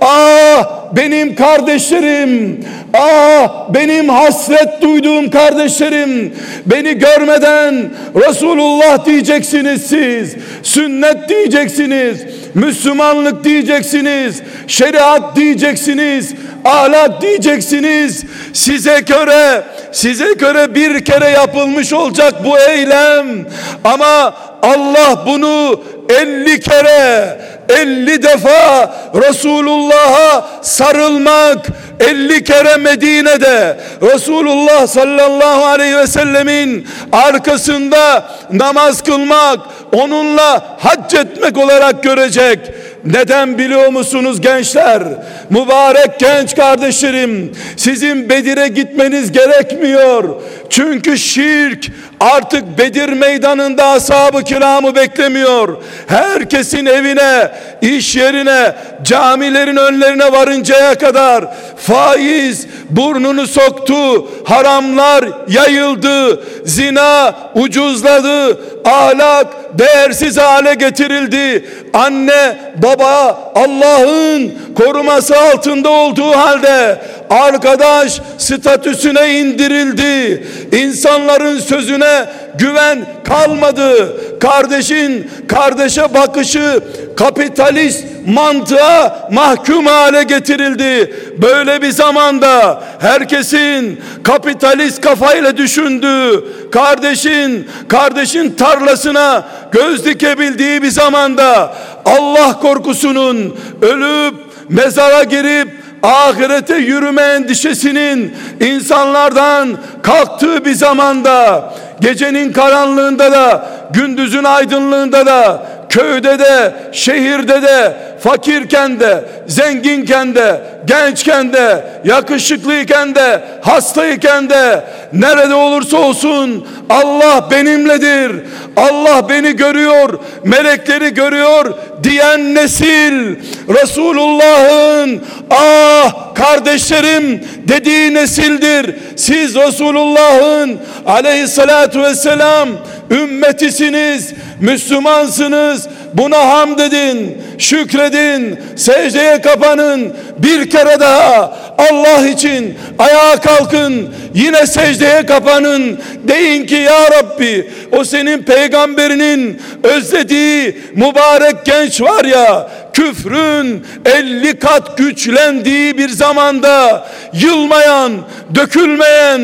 Ah 0.00 0.82
benim 0.92 1.34
kardeşlerim, 1.34 2.64
ah 2.94 3.74
benim 3.74 4.08
hasret 4.08 4.82
duyduğum 4.82 5.30
kardeşlerim, 5.30 6.34
beni 6.66 6.98
görmeden 6.98 7.90
Resulullah 8.28 9.06
diyeceksiniz 9.06 9.86
siz, 9.86 10.36
sünnet 10.62 11.28
diyeceksiniz, 11.28 12.20
Müslümanlık 12.54 13.44
diyeceksiniz, 13.44 14.42
şeriat 14.66 15.36
diyeceksiniz, 15.36 16.34
ahlak 16.64 17.22
diyeceksiniz. 17.22 18.24
Size 18.52 19.00
göre, 19.00 19.62
size 19.92 20.32
göre 20.32 20.74
bir 20.74 21.04
kere 21.04 21.28
yapılmış 21.28 21.92
olacak 21.92 22.34
bu 22.44 22.58
eylem. 22.58 23.46
Ama 23.84 24.34
Allah 24.62 25.26
bunu 25.26 25.80
50 26.08 26.60
kere 26.60 27.38
50 27.68 28.22
defa 28.22 28.94
Resulullah'a 29.14 30.46
sarılmak 30.62 31.66
50 32.00 32.44
kere 32.44 32.76
Medine'de 32.76 33.76
Resulullah 34.02 34.86
sallallahu 34.86 35.64
aleyhi 35.64 35.96
ve 35.96 36.06
sellemin 36.06 36.86
arkasında 37.12 38.30
namaz 38.52 39.02
kılmak 39.02 39.60
onunla 39.92 40.76
hac 40.78 41.14
etmek 41.14 41.58
olarak 41.58 42.02
görecek 42.02 42.58
neden 43.04 43.58
biliyor 43.58 43.88
musunuz 43.88 44.40
gençler? 44.40 45.02
Mübarek 45.50 46.18
genç 46.18 46.56
kardeşlerim, 46.56 47.52
sizin 47.76 48.30
Bedir'e 48.30 48.68
gitmeniz 48.68 49.32
gerekmiyor. 49.32 50.24
Çünkü 50.72 51.18
şirk 51.18 51.86
artık 52.20 52.78
Bedir 52.78 53.08
meydanında 53.08 53.86
ashab-ı 53.86 54.44
kiramı 54.44 54.94
beklemiyor. 54.94 55.76
Herkesin 56.06 56.86
evine, 56.86 57.52
iş 57.82 58.16
yerine, 58.16 58.74
camilerin 59.02 59.76
önlerine 59.76 60.32
varıncaya 60.32 60.94
kadar 60.94 61.44
faiz 61.76 62.66
burnunu 62.90 63.46
soktu, 63.46 64.28
haramlar 64.44 65.24
yayıldı, 65.48 66.44
zina 66.64 67.34
ucuzladı, 67.54 68.60
ahlak 68.84 69.78
değersiz 69.78 70.38
hale 70.38 70.74
getirildi. 70.74 71.68
Anne, 71.94 72.56
baba 72.82 73.52
Allah'ın 73.54 74.52
koruması 74.76 75.38
altında 75.38 75.90
olduğu 75.90 76.30
halde 76.30 76.98
arkadaş 77.30 78.20
statüsüne 78.38 79.40
indirildi. 79.40 80.46
İnsanların 80.72 81.58
sözüne 81.58 82.26
güven 82.58 83.06
kalmadı. 83.24 84.16
Kardeşin 84.40 85.30
kardeşe 85.48 86.14
bakışı 86.14 86.80
kapitalist 87.16 88.04
mantığa 88.26 89.28
mahkum 89.32 89.86
hale 89.86 90.22
getirildi. 90.22 91.14
Böyle 91.42 91.82
bir 91.82 91.90
zamanda 91.90 92.82
herkesin 92.98 94.00
kapitalist 94.22 95.00
kafayla 95.00 95.56
düşündüğü, 95.56 96.44
kardeşin 96.70 97.68
kardeşin 97.88 98.50
tarlasına 98.50 99.48
göz 99.72 100.04
dikebildiği 100.04 100.82
bir 100.82 100.90
zamanda 100.90 101.74
Allah 102.04 102.60
korkusunun 102.60 103.56
ölüp 103.82 104.34
mezara 104.68 105.22
girip 105.22 105.81
ahirete 106.02 106.76
yürüme 106.76 107.22
endişesinin 107.22 108.36
insanlardan 108.60 109.78
kalktığı 110.02 110.64
bir 110.64 110.74
zamanda 110.74 111.64
gecenin 112.00 112.52
karanlığında 112.52 113.32
da 113.32 113.66
gündüzün 113.90 114.44
aydınlığında 114.44 115.26
da 115.26 115.66
köyde 115.88 116.38
de 116.38 116.74
şehirde 116.92 117.62
de 117.62 117.96
fakirken 118.22 119.00
de 119.00 119.24
zenginken 119.46 120.34
de 120.34 120.60
gençken 120.86 121.52
de 121.52 121.84
yakışıklıyken 122.04 123.14
de 123.14 123.44
hastayken 123.60 124.50
de 124.50 124.84
nerede 125.12 125.54
olursa 125.54 125.96
olsun 125.96 126.66
Allah 126.90 127.50
benimledir. 127.50 128.42
Allah 128.76 129.28
beni 129.28 129.56
görüyor 129.56 130.18
melekleri 130.44 131.14
görüyor 131.14 131.74
diyen 132.02 132.54
nesil. 132.54 133.36
Resulullah'ın 133.68 135.22
ah 135.50 136.34
kardeşlerim 136.34 137.44
dediği 137.68 138.14
nesildir. 138.14 138.96
Siz 139.16 139.54
Resulullah'ın 139.54 140.78
aleyhissalatu 141.06 142.02
vesselam 142.02 142.68
ümmetisiniz 143.10 144.32
Müslümansınız 144.60 145.88
buna 146.14 146.48
hamd 146.48 146.78
edin 146.78 147.42
şükredin 147.58 148.58
secdeye 148.76 149.40
kapanın. 149.40 150.16
Bir 150.38 150.70
kere 150.70 151.00
daha 151.00 151.56
Allah 151.78 152.26
için 152.26 152.74
ayağa 152.98 153.36
kalkın 153.36 154.14
yine 154.34 154.66
secdeye 154.66 155.26
kapanın. 155.26 155.98
Deyin 156.28 156.66
ki 156.66 156.74
ya 156.74 157.10
Rabbi 157.10 157.70
o 157.92 158.04
senin 158.04 158.42
peygamberinin 158.42 159.60
özlediği 159.82 160.78
mübarek 160.94 161.64
genç 161.64 162.00
var 162.00 162.24
ya 162.24 162.70
küfrün 162.92 163.86
50 164.04 164.58
kat 164.58 164.98
güçlendiği 164.98 165.98
bir 165.98 166.08
zamanda 166.08 167.08
yılmayan, 167.32 168.12
dökülmeyen, 168.54 169.40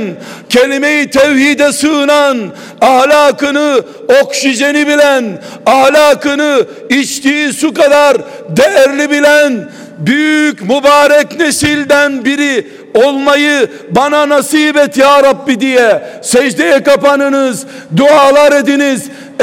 kelime-i 0.49 1.11
tevhide 1.11 1.73
sığınan, 1.73 2.39
ahlakını, 2.81 3.83
oksijeni 4.23 4.87
bilen, 4.87 5.43
ahlakını 5.67 6.67
içtiği 6.91 7.53
su 7.53 7.75
kadar 7.75 8.17
değerli 8.49 9.11
bilen, 9.11 9.69
büyük 9.99 10.63
mübarek 10.63 11.39
nesilden 11.39 12.25
biri 12.25 12.67
olmayı 12.99 13.71
bana 13.91 14.29
nasip 14.29 14.77
et 14.77 14.97
ya 14.97 15.23
Rabbi 15.23 15.61
diye 15.61 16.03
secdeye 16.23 16.83
kapanınız, 16.83 17.67
dualar 17.97 18.53
ediniz. 18.53 19.03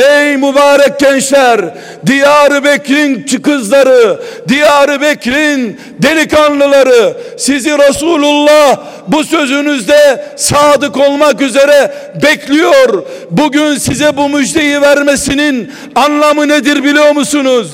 Ey 0.09 0.37
mübarek 0.37 0.99
gençler, 0.99 1.61
Diyar 2.05 2.63
Bekir'in 2.63 3.23
kızları, 3.41 4.19
Diyar 4.47 5.01
Bekir'in 5.01 5.79
delikanlıları, 5.99 7.17
sizi 7.37 7.77
Resulullah 7.77 8.77
bu 9.07 9.23
sözünüzde 9.23 10.25
sadık 10.35 10.97
olmak 10.97 11.41
üzere 11.41 11.93
bekliyor. 12.23 13.03
Bugün 13.31 13.75
size 13.75 14.17
bu 14.17 14.29
müjdeyi 14.29 14.81
vermesinin 14.81 15.71
anlamı 15.95 16.47
nedir 16.47 16.83
biliyor 16.83 17.11
musunuz? 17.11 17.67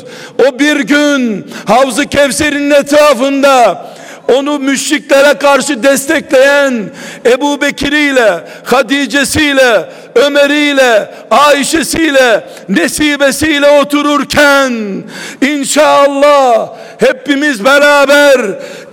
O 0.47 0.59
bir 0.59 0.79
gün 0.79 1.51
Havz-ı 1.65 2.05
Kevser'in 2.05 2.71
etrafında 2.71 3.85
onu 4.27 4.59
müşriklere 4.59 5.33
karşı 5.33 5.83
destekleyen 5.83 6.89
Ebu 7.25 7.61
Bekir'iyle, 7.61 8.43
Hadice'siyle, 8.63 9.89
Ömer'iyle, 10.15 11.11
Ayşe'siyle, 11.31 12.43
Nesibesiyle 12.69 13.69
otururken 13.69 15.03
inşallah 15.41 16.69
hepimiz 16.97 17.65
beraber 17.65 18.41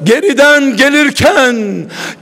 geriden 0.05 0.77
gelirken 0.77 1.57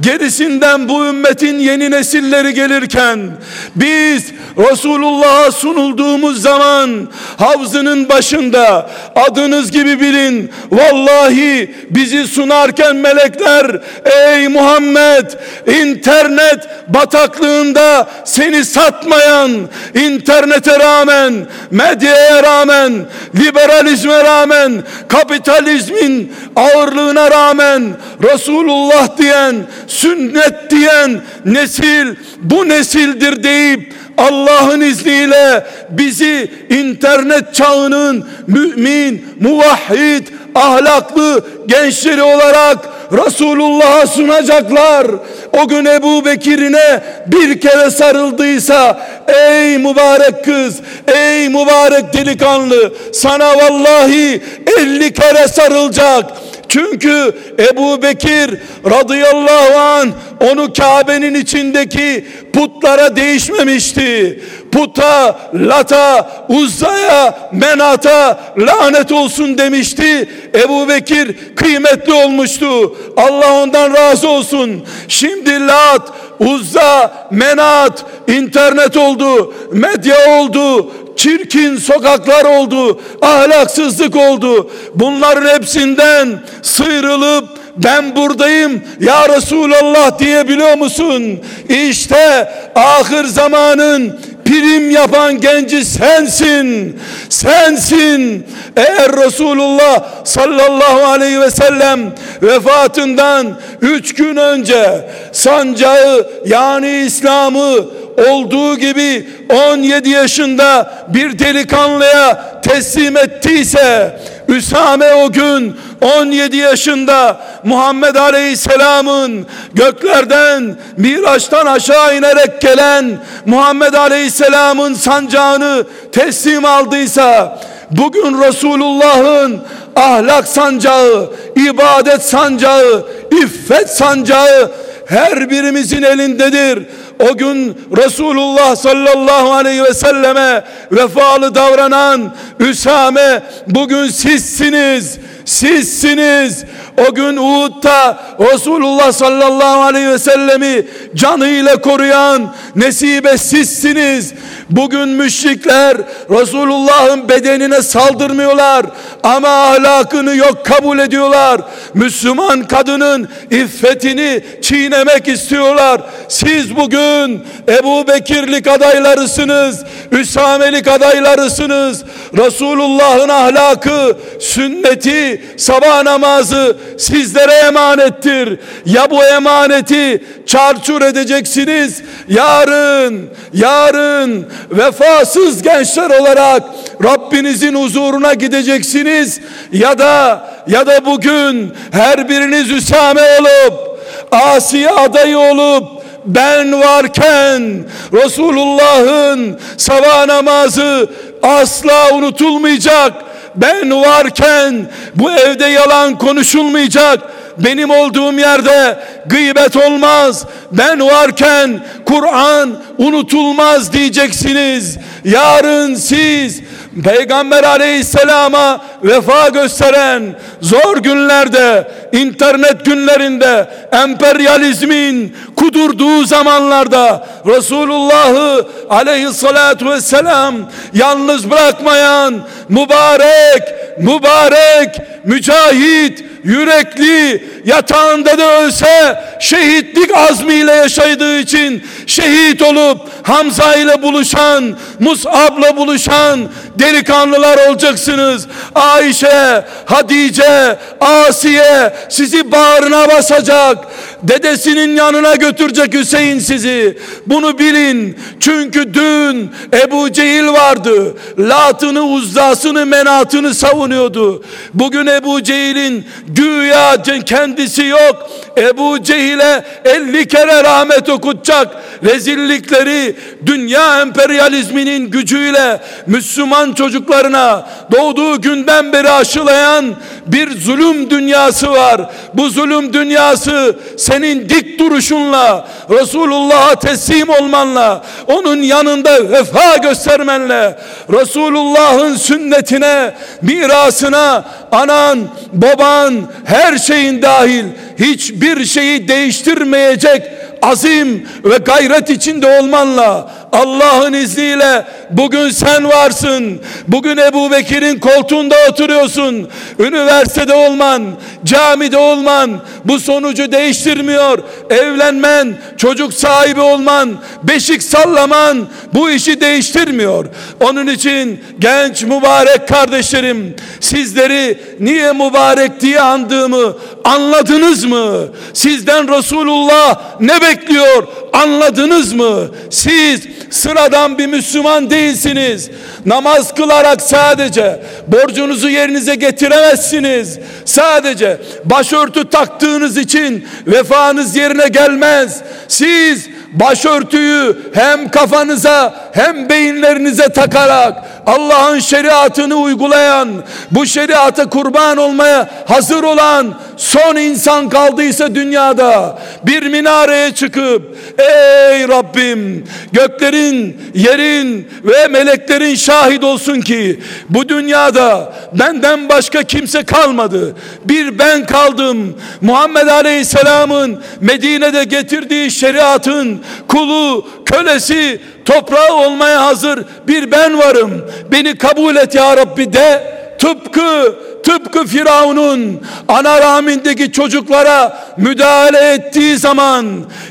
gerisinden 0.00 0.88
bu 0.88 1.06
ümmetin 1.06 1.58
yeni 1.58 1.90
nesilleri 1.90 2.54
gelirken 2.54 3.30
biz 3.76 4.32
Resulullah'a 4.58 5.52
sunulduğumuz 5.52 6.42
zaman 6.42 7.08
havzının 7.36 8.08
başında 8.08 8.90
adınız 9.14 9.70
gibi 9.72 10.00
bilin. 10.00 10.50
Vallahi 10.70 11.74
bizi 11.90 12.26
sunarken 12.26 12.96
melekler 12.96 13.80
ey 14.04 14.48
Muhammed 14.48 15.26
internet 15.66 16.68
bataklığında 16.88 18.08
seni 18.24 18.64
satmayan 18.86 19.68
internete 19.94 20.78
rağmen 20.78 21.46
medyaya 21.70 22.42
rağmen 22.42 22.92
liberalizme 23.34 24.24
rağmen 24.24 24.82
kapitalizmin 25.08 26.32
ağırlığına 26.56 27.30
rağmen 27.30 27.82
Resulullah 28.22 29.18
diyen 29.18 29.56
sünnet 29.86 30.70
diyen 30.70 31.20
nesil 31.44 32.14
bu 32.38 32.68
nesildir 32.68 33.42
deyip 33.42 33.94
Allah'ın 34.18 34.80
izniyle 34.80 35.66
bizi 35.90 36.50
internet 36.70 37.54
çağının 37.54 38.28
mümin, 38.46 39.26
muvahhid, 39.40 40.26
ahlaklı 40.54 41.44
gençleri 41.66 42.22
olarak 42.22 42.78
Resulullah'a 43.12 44.06
sunacaklar. 44.06 45.06
O 45.56 45.68
gün 45.68 45.84
Ebu 45.84 46.24
Bekir'ine 46.24 47.02
bir 47.26 47.60
kere 47.60 47.90
sarıldıysa 47.90 49.06
ey 49.28 49.78
mübarek 49.78 50.44
kız, 50.44 50.80
ey 51.16 51.48
mübarek 51.48 52.12
delikanlı 52.12 52.92
sana 53.12 53.56
vallahi 53.56 54.42
elli 54.78 55.12
kere 55.12 55.48
sarılacak. 55.48 56.24
Çünkü 56.68 57.32
Ebu 57.58 58.02
Bekir 58.02 58.50
radıyallahu 58.90 59.78
an 59.78 60.12
onu 60.40 60.72
Kabe'nin 60.72 61.34
içindeki 61.34 62.26
putlara 62.52 63.16
değişmemişti. 63.16 64.40
Puta, 64.76 65.36
lata, 65.54 66.30
uzzaya, 66.48 67.48
menata 67.52 68.38
lanet 68.58 69.12
olsun 69.12 69.58
demişti. 69.58 70.28
Ebu 70.54 70.88
Bekir 70.88 71.36
kıymetli 71.56 72.12
olmuştu. 72.12 72.96
Allah 73.16 73.62
ondan 73.62 73.94
razı 73.94 74.28
olsun. 74.28 74.84
Şimdi 75.08 75.66
lat, 75.66 76.12
uzza, 76.38 77.12
menat, 77.30 78.04
internet 78.28 78.96
oldu, 78.96 79.54
medya 79.72 80.40
oldu, 80.40 80.92
çirkin 81.16 81.76
sokaklar 81.76 82.44
oldu, 82.44 83.00
ahlaksızlık 83.22 84.16
oldu. 84.16 84.70
Bunların 84.94 85.54
hepsinden 85.54 86.42
sıyrılıp 86.62 87.48
ben 87.76 88.16
buradayım 88.16 88.82
ya 89.00 89.28
Resulallah 89.28 90.18
diyebiliyor 90.18 90.76
musun? 90.76 91.40
İşte 91.68 92.52
ahir 92.74 93.24
zamanın 93.24 94.20
prim 94.46 94.90
yapan 94.90 95.40
genci 95.40 95.84
sensin. 95.84 97.00
Sensin. 97.28 98.46
Eğer 98.76 99.12
Resulullah 99.12 100.24
sallallahu 100.24 101.04
aleyhi 101.04 101.40
ve 101.40 101.50
sellem 101.50 102.14
vefatından 102.42 103.46
üç 103.80 104.14
gün 104.14 104.36
önce 104.36 105.10
sancağı 105.32 106.30
yani 106.46 107.02
İslam'ı 107.06 107.86
olduğu 108.16 108.78
gibi 108.78 109.28
17 109.70 110.10
yaşında 110.10 110.94
bir 111.08 111.38
delikanlıya 111.38 112.60
teslim 112.62 113.16
ettiyse 113.16 114.18
Üsame 114.48 115.14
o 115.14 115.32
gün 115.32 115.76
17 116.18 116.56
yaşında 116.56 117.40
Muhammed 117.64 118.14
Aleyhisselam'ın 118.14 119.46
göklerden 119.74 120.76
Miraç'tan 120.96 121.66
aşağı 121.66 122.16
inerek 122.16 122.60
gelen 122.60 123.18
Muhammed 123.46 123.94
Aleyhisselam'ın 123.94 124.94
sancağını 124.94 125.84
teslim 126.12 126.64
aldıysa 126.64 127.58
bugün 127.90 128.42
Resulullah'ın 128.42 129.60
ahlak 129.96 130.48
sancağı, 130.48 131.30
ibadet 131.56 132.22
sancağı, 132.22 133.06
iffet 133.42 133.90
sancağı 133.90 134.70
her 135.06 135.50
birimizin 135.50 136.02
elindedir. 136.02 136.86
O 137.18 137.36
gün 137.36 137.78
Resulullah 137.96 138.76
sallallahu 138.76 139.52
aleyhi 139.52 139.82
ve 139.82 139.94
selleme 139.94 140.64
vefalı 140.92 141.54
davranan 141.54 142.34
Üsame 142.60 143.42
bugün 143.66 144.08
sizsiniz. 144.08 145.18
Sizsiniz. 145.44 146.64
O 146.96 147.14
gün 147.14 147.36
Uhud'da 147.36 148.18
Resulullah 148.40 149.12
sallallahu 149.12 149.82
aleyhi 149.82 150.08
ve 150.08 150.18
sellemi 150.18 150.86
canıyla 151.14 151.80
koruyan 151.80 152.54
nesibe 152.76 153.38
sizsiniz. 153.38 154.32
Bugün 154.70 155.08
müşrikler 155.08 155.96
Resulullah'ın 156.30 157.28
bedenine 157.28 157.82
saldırmıyorlar 157.82 158.86
ama 159.22 159.48
ahlakını 159.48 160.36
yok 160.36 160.64
kabul 160.64 160.98
ediyorlar. 160.98 161.60
Müslüman 161.94 162.62
kadının 162.62 163.28
iffetini 163.50 164.44
çiğnemek 164.62 165.28
istiyorlar. 165.28 166.00
Siz 166.28 166.76
bugün 166.76 167.44
Ebu 167.68 168.08
Bekirlik 168.08 168.66
adaylarısınız. 168.66 169.84
Üsamelik 170.12 170.88
adaylarısınız. 170.88 172.04
Resulullah'ın 172.36 173.28
ahlakı, 173.28 174.16
sünneti, 174.40 175.44
sabah 175.56 176.02
namazı 176.02 176.76
sizlere 176.98 177.52
emanettir. 177.52 178.58
Ya 178.86 179.10
bu 179.10 179.24
emaneti 179.24 180.24
çarçur 180.46 181.02
edeceksiniz. 181.02 182.02
Yarın, 182.28 183.30
yarın 183.54 184.46
vefasız 184.70 185.62
gençler 185.62 186.20
olarak 186.20 186.62
Rabbinizin 187.04 187.74
huzuruna 187.74 188.34
gideceksiniz. 188.34 189.40
Ya 189.72 189.98
da 189.98 190.46
ya 190.68 190.86
da 190.86 191.06
bugün 191.06 191.72
her 191.92 192.28
biriniz 192.28 192.70
Üsame 192.70 193.22
olup 193.40 193.98
Asiye 194.32 194.90
adayı 194.90 195.38
olup 195.38 195.96
ben 196.26 196.80
varken 196.80 197.84
Resulullah'ın 198.12 199.58
sabah 199.76 200.26
namazı 200.26 201.10
asla 201.42 202.10
unutulmayacak. 202.14 203.12
Ben 203.56 203.90
varken 203.90 204.86
bu 205.14 205.30
evde 205.32 205.66
yalan 205.66 206.18
konuşulmayacak. 206.18 207.20
Benim 207.58 207.90
olduğum 207.90 208.32
yerde 208.32 208.98
gıybet 209.26 209.76
olmaz. 209.76 210.44
Ben 210.72 211.00
varken 211.00 211.80
Kur'an 212.04 212.82
unutulmaz 212.98 213.92
diyeceksiniz. 213.92 214.98
Yarın 215.24 215.94
siz 215.94 216.62
Peygamber 217.04 217.64
aleyhisselama 217.64 218.80
vefa 219.02 219.48
gösteren 219.48 220.22
zor 220.60 220.96
günlerde, 220.96 221.90
internet 222.12 222.84
günlerinde, 222.84 223.70
emperyalizmin 223.92 225.36
kudurduğu 225.56 226.24
zamanlarda 226.24 227.26
Resulullah'ı 227.46 228.66
aleyhissalatu 228.90 229.90
vesselam 229.90 230.54
yalnız 230.94 231.50
bırakmayan 231.50 232.34
mübarek, 232.68 233.62
mübarek, 233.98 235.00
mücahit, 235.24 236.24
yürekli 236.46 237.44
yatağında 237.64 238.38
da 238.38 238.62
ölse 238.62 239.24
şehitlik 239.40 240.14
azmiyle 240.14 240.72
yaşadığı 240.72 241.38
için 241.38 241.84
şehit 242.06 242.62
olup 242.62 243.00
Hamza 243.22 243.74
ile 243.74 244.02
buluşan 244.02 244.78
Mus'ab'la 245.00 245.76
buluşan 245.76 246.48
delikanlılar 246.78 247.68
olacaksınız. 247.68 248.46
Ayşe, 248.74 249.64
Hatice, 249.84 250.78
Asiye 251.00 251.94
sizi 252.08 252.52
bağrına 252.52 253.08
basacak 253.08 253.78
dedesinin 254.22 254.96
yanına 254.96 255.34
götürecek 255.34 255.94
Hüseyin 255.94 256.38
sizi. 256.38 256.98
Bunu 257.26 257.58
bilin. 257.58 258.16
Çünkü 258.40 258.94
dün 258.94 259.50
Ebu 259.72 260.12
Cehil 260.12 260.48
vardı. 260.48 261.16
Lat'ını 261.38 262.02
uzdasını 262.02 262.86
menatını 262.86 263.54
savunuyordu. 263.54 264.44
Bugün 264.74 265.06
Ebu 265.06 265.42
Cehil'in 265.42 266.04
güya 266.28 266.96
kendisi 267.26 267.84
yok. 267.84 268.30
Ebu 268.58 269.02
Cehil'e 269.02 269.64
50 269.84 270.28
kere 270.28 270.64
rahmet 270.64 271.08
okutacak. 271.08 271.76
Rezillikleri 272.04 273.16
dünya 273.46 274.00
emperyalizminin 274.00 275.10
gücüyle 275.10 275.80
Müslüman 276.06 276.72
çocuklarına 276.72 277.66
doğduğu 277.92 278.40
günden 278.40 278.92
beri 278.92 279.10
aşılayan 279.10 279.94
bir 280.26 280.60
zulüm 280.60 281.10
dünyası 281.10 281.70
var. 281.70 282.10
Bu 282.34 282.50
zulüm 282.50 282.92
dünyası 282.92 283.76
senin 284.06 284.48
dik 284.48 284.78
duruşunla 284.78 285.68
Resulullah'a 285.90 286.74
teslim 286.74 287.28
olmanla 287.28 288.04
onun 288.26 288.62
yanında 288.62 289.30
vefa 289.30 289.76
göstermenle 289.76 290.78
Resulullah'ın 291.12 292.16
sünnetine 292.16 293.14
mirasına 293.42 294.44
anan 294.72 295.18
baban 295.52 296.14
her 296.44 296.78
şeyin 296.78 297.22
dahil 297.22 297.64
hiçbir 297.98 298.64
şeyi 298.64 299.08
değiştirmeyecek 299.08 300.22
azim 300.62 301.28
ve 301.44 301.56
gayret 301.56 302.10
içinde 302.10 302.58
olmanla 302.60 303.30
Allah'ın 303.52 304.12
izniyle 304.12 304.86
bugün 305.10 305.50
sen 305.50 305.88
varsın. 305.88 306.60
Bugün 306.88 307.16
Ebu 307.16 307.50
Bekir'in 307.50 307.98
koltuğunda 307.98 308.56
oturuyorsun. 308.70 309.48
Üniversitede 309.78 310.54
olman, 310.54 311.02
camide 311.44 311.96
olman 311.96 312.50
bu 312.84 313.00
sonucu 313.00 313.52
değiştirmiyor. 313.52 314.38
Evlenmen, 314.70 315.56
çocuk 315.76 316.14
sahibi 316.14 316.60
olman, 316.60 317.16
beşik 317.42 317.82
sallaman 317.82 318.66
bu 318.94 319.10
işi 319.10 319.40
değiştirmiyor. 319.40 320.26
Onun 320.60 320.86
için 320.86 321.44
genç 321.58 322.02
mübarek 322.02 322.68
kardeşlerim 322.68 323.56
sizleri 323.80 324.58
niye 324.80 325.12
mübarek 325.12 325.80
diye 325.80 326.00
andığımı 326.00 326.76
anladınız 327.04 327.84
mı? 327.84 328.28
Sizden 328.52 329.16
Resulullah 329.18 330.20
ne 330.20 330.40
bekliyor? 330.40 331.06
Anladınız 331.32 332.12
mı? 332.12 332.48
Siz 332.70 333.35
sıradan 333.50 334.18
bir 334.18 334.26
Müslüman 334.26 334.90
değilsiniz. 334.90 335.70
Namaz 336.06 336.54
kılarak 336.54 337.02
sadece 337.02 337.80
borcunuzu 338.06 338.68
yerinize 338.68 339.14
getiremezsiniz. 339.14 340.38
Sadece 340.64 341.38
başörtü 341.64 342.30
taktığınız 342.30 342.96
için 342.96 343.48
vefanız 343.66 344.36
yerine 344.36 344.68
gelmez. 344.68 345.40
Siz 345.68 346.28
başörtüyü 346.60 347.56
hem 347.74 348.08
kafanıza 348.08 348.94
hem 349.12 349.48
beyinlerinize 349.48 350.28
takarak 350.28 350.94
Allah'ın 351.26 351.78
şeriatını 351.78 352.54
uygulayan, 352.54 353.28
bu 353.70 353.86
şeriata 353.86 354.50
kurban 354.50 354.96
olmaya 354.96 355.48
hazır 355.66 356.02
olan 356.02 356.54
son 356.76 357.16
insan 357.16 357.68
kaldıysa 357.68 358.34
dünyada 358.34 359.18
bir 359.46 359.62
minareye 359.62 360.34
çıkıp 360.34 360.96
ey 361.18 361.88
Rabbim 361.88 362.64
göklerin, 362.92 363.80
yerin 363.94 364.68
ve 364.84 365.08
meleklerin 365.08 365.74
şahit 365.74 366.24
olsun 366.24 366.60
ki 366.60 367.00
bu 367.28 367.48
dünyada 367.48 368.32
benden 368.52 369.08
başka 369.08 369.42
kimse 369.42 369.82
kalmadı. 369.82 370.56
Bir 370.84 371.18
ben 371.18 371.46
kaldım. 371.46 372.16
Muhammed 372.40 372.86
Aleyhisselam'ın 372.86 374.02
Medine'de 374.20 374.84
getirdiği 374.84 375.50
şeriatın 375.50 376.42
kulu, 376.68 377.28
kölesi, 377.44 378.20
toprağı 378.44 378.94
olmaya 378.94 379.44
hazır 379.44 379.84
bir 380.08 380.30
ben 380.30 380.58
varım. 380.58 381.04
Beni 381.32 381.58
kabul 381.58 381.96
et 381.96 382.14
ya 382.14 382.36
Rabbi 382.36 382.72
de 382.72 383.16
tıpkı 383.38 384.14
tıpkı 384.46 384.86
Firavun'un 384.86 385.80
ana 386.08 386.40
rahmindeki 386.40 387.12
çocuklara 387.12 387.98
müdahale 388.16 388.92
ettiği 388.92 389.36
zaman 389.36 389.86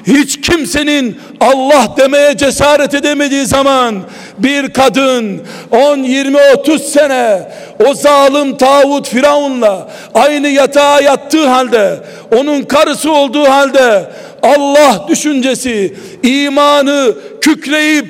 hiç 0.07 0.41
kimsenin 0.41 1.19
Allah 1.39 1.87
demeye 1.97 2.37
cesaret 2.37 2.93
edemediği 2.93 3.45
zaman 3.45 3.95
bir 4.37 4.73
kadın 4.73 5.41
10 5.71 5.97
20 5.97 6.37
30 6.57 6.81
sene 6.81 7.51
o 7.89 7.93
zalim 7.93 8.57
tağut 8.57 9.09
Firavun'la 9.09 9.87
aynı 10.13 10.47
yatağa 10.47 11.01
yattığı 11.01 11.47
halde 11.47 11.99
onun 12.37 12.61
karısı 12.61 13.11
olduğu 13.11 13.49
halde 13.49 14.05
Allah 14.45 15.05
düşüncesi, 15.07 15.95
imanı 16.23 17.13
kükreyip 17.41 18.05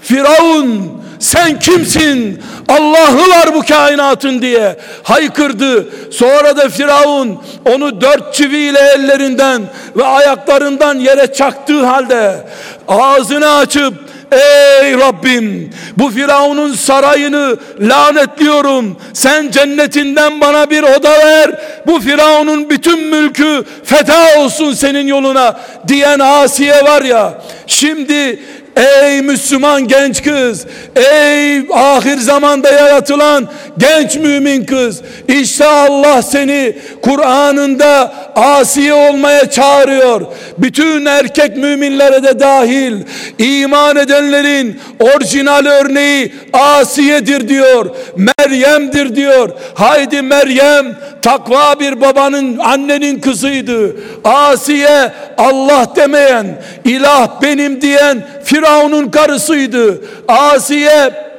Firavun 0.00 1.00
sen 1.18 1.58
kimsin? 1.58 2.42
Allah'ı 2.68 3.30
var 3.30 3.54
bu 3.54 3.60
kainatın 3.60 4.42
diye 4.42 4.76
haykırdı. 5.02 5.88
Sonra 6.12 6.56
da 6.56 6.68
Firavun 6.68 7.38
onu 7.74 8.00
dört 8.00 8.34
çiviyle 8.34 8.80
ellerinden 8.96 9.62
ve 9.96 10.04
ayaklarından 10.04 10.98
yere 10.98 11.32
çaktığı 11.32 11.86
halde 11.86 12.46
ağzını 12.88 13.54
açıp 13.54 13.94
Ey 14.32 14.98
Rabbim 14.98 15.70
bu 15.98 16.10
Firavun'un 16.10 16.74
sarayını 16.74 17.56
lanetliyorum. 17.80 18.96
Sen 19.12 19.50
cennetinden 19.50 20.40
bana 20.40 20.70
bir 20.70 20.82
oda 20.82 21.10
ver. 21.10 21.60
Bu 21.86 22.00
Firavun'un 22.00 22.70
bütün 22.70 23.04
mülkü 23.04 23.64
feda 23.84 24.38
olsun 24.38 24.72
senin 24.72 25.06
yoluna 25.06 25.60
diyen 25.88 26.18
Asiye 26.18 26.84
var 26.84 27.02
ya. 27.02 27.42
Şimdi 27.66 28.42
Ey 28.76 29.22
Müslüman 29.22 29.88
genç 29.88 30.22
kız, 30.22 30.66
ey 31.12 31.58
ahir 31.74 32.18
zamanda 32.18 32.70
yaratılan 32.70 33.48
genç 33.78 34.16
mümin 34.16 34.64
kız, 34.64 35.00
işte 35.28 35.66
Allah 35.66 36.22
seni 36.22 36.76
Kur'an'ında 37.02 38.14
asiye 38.34 38.92
olmaya 38.92 39.50
çağırıyor. 39.50 40.20
Bütün 40.58 41.06
erkek 41.06 41.56
müminlere 41.56 42.22
de 42.22 42.40
dahil 42.40 42.94
iman 43.38 43.96
edenlerin 43.96 44.80
orijinal 45.00 45.66
örneği 45.66 46.34
Asiye'dir 46.52 47.48
diyor. 47.48 47.90
Meryem'dir 48.16 49.16
diyor. 49.16 49.50
Haydi 49.74 50.22
Meryem 50.22 50.96
takva 51.22 51.80
bir 51.80 52.00
babanın 52.00 52.58
annenin 52.58 53.20
kızıydı. 53.20 53.96
Asiye 54.24 55.12
Allah 55.38 55.86
demeyen, 55.96 56.62
ilah 56.84 57.42
benim 57.42 57.80
diyen 57.80 58.26
Firavun'un 58.44 59.10
karısıydı. 59.10 60.00
Asiye 60.28 61.29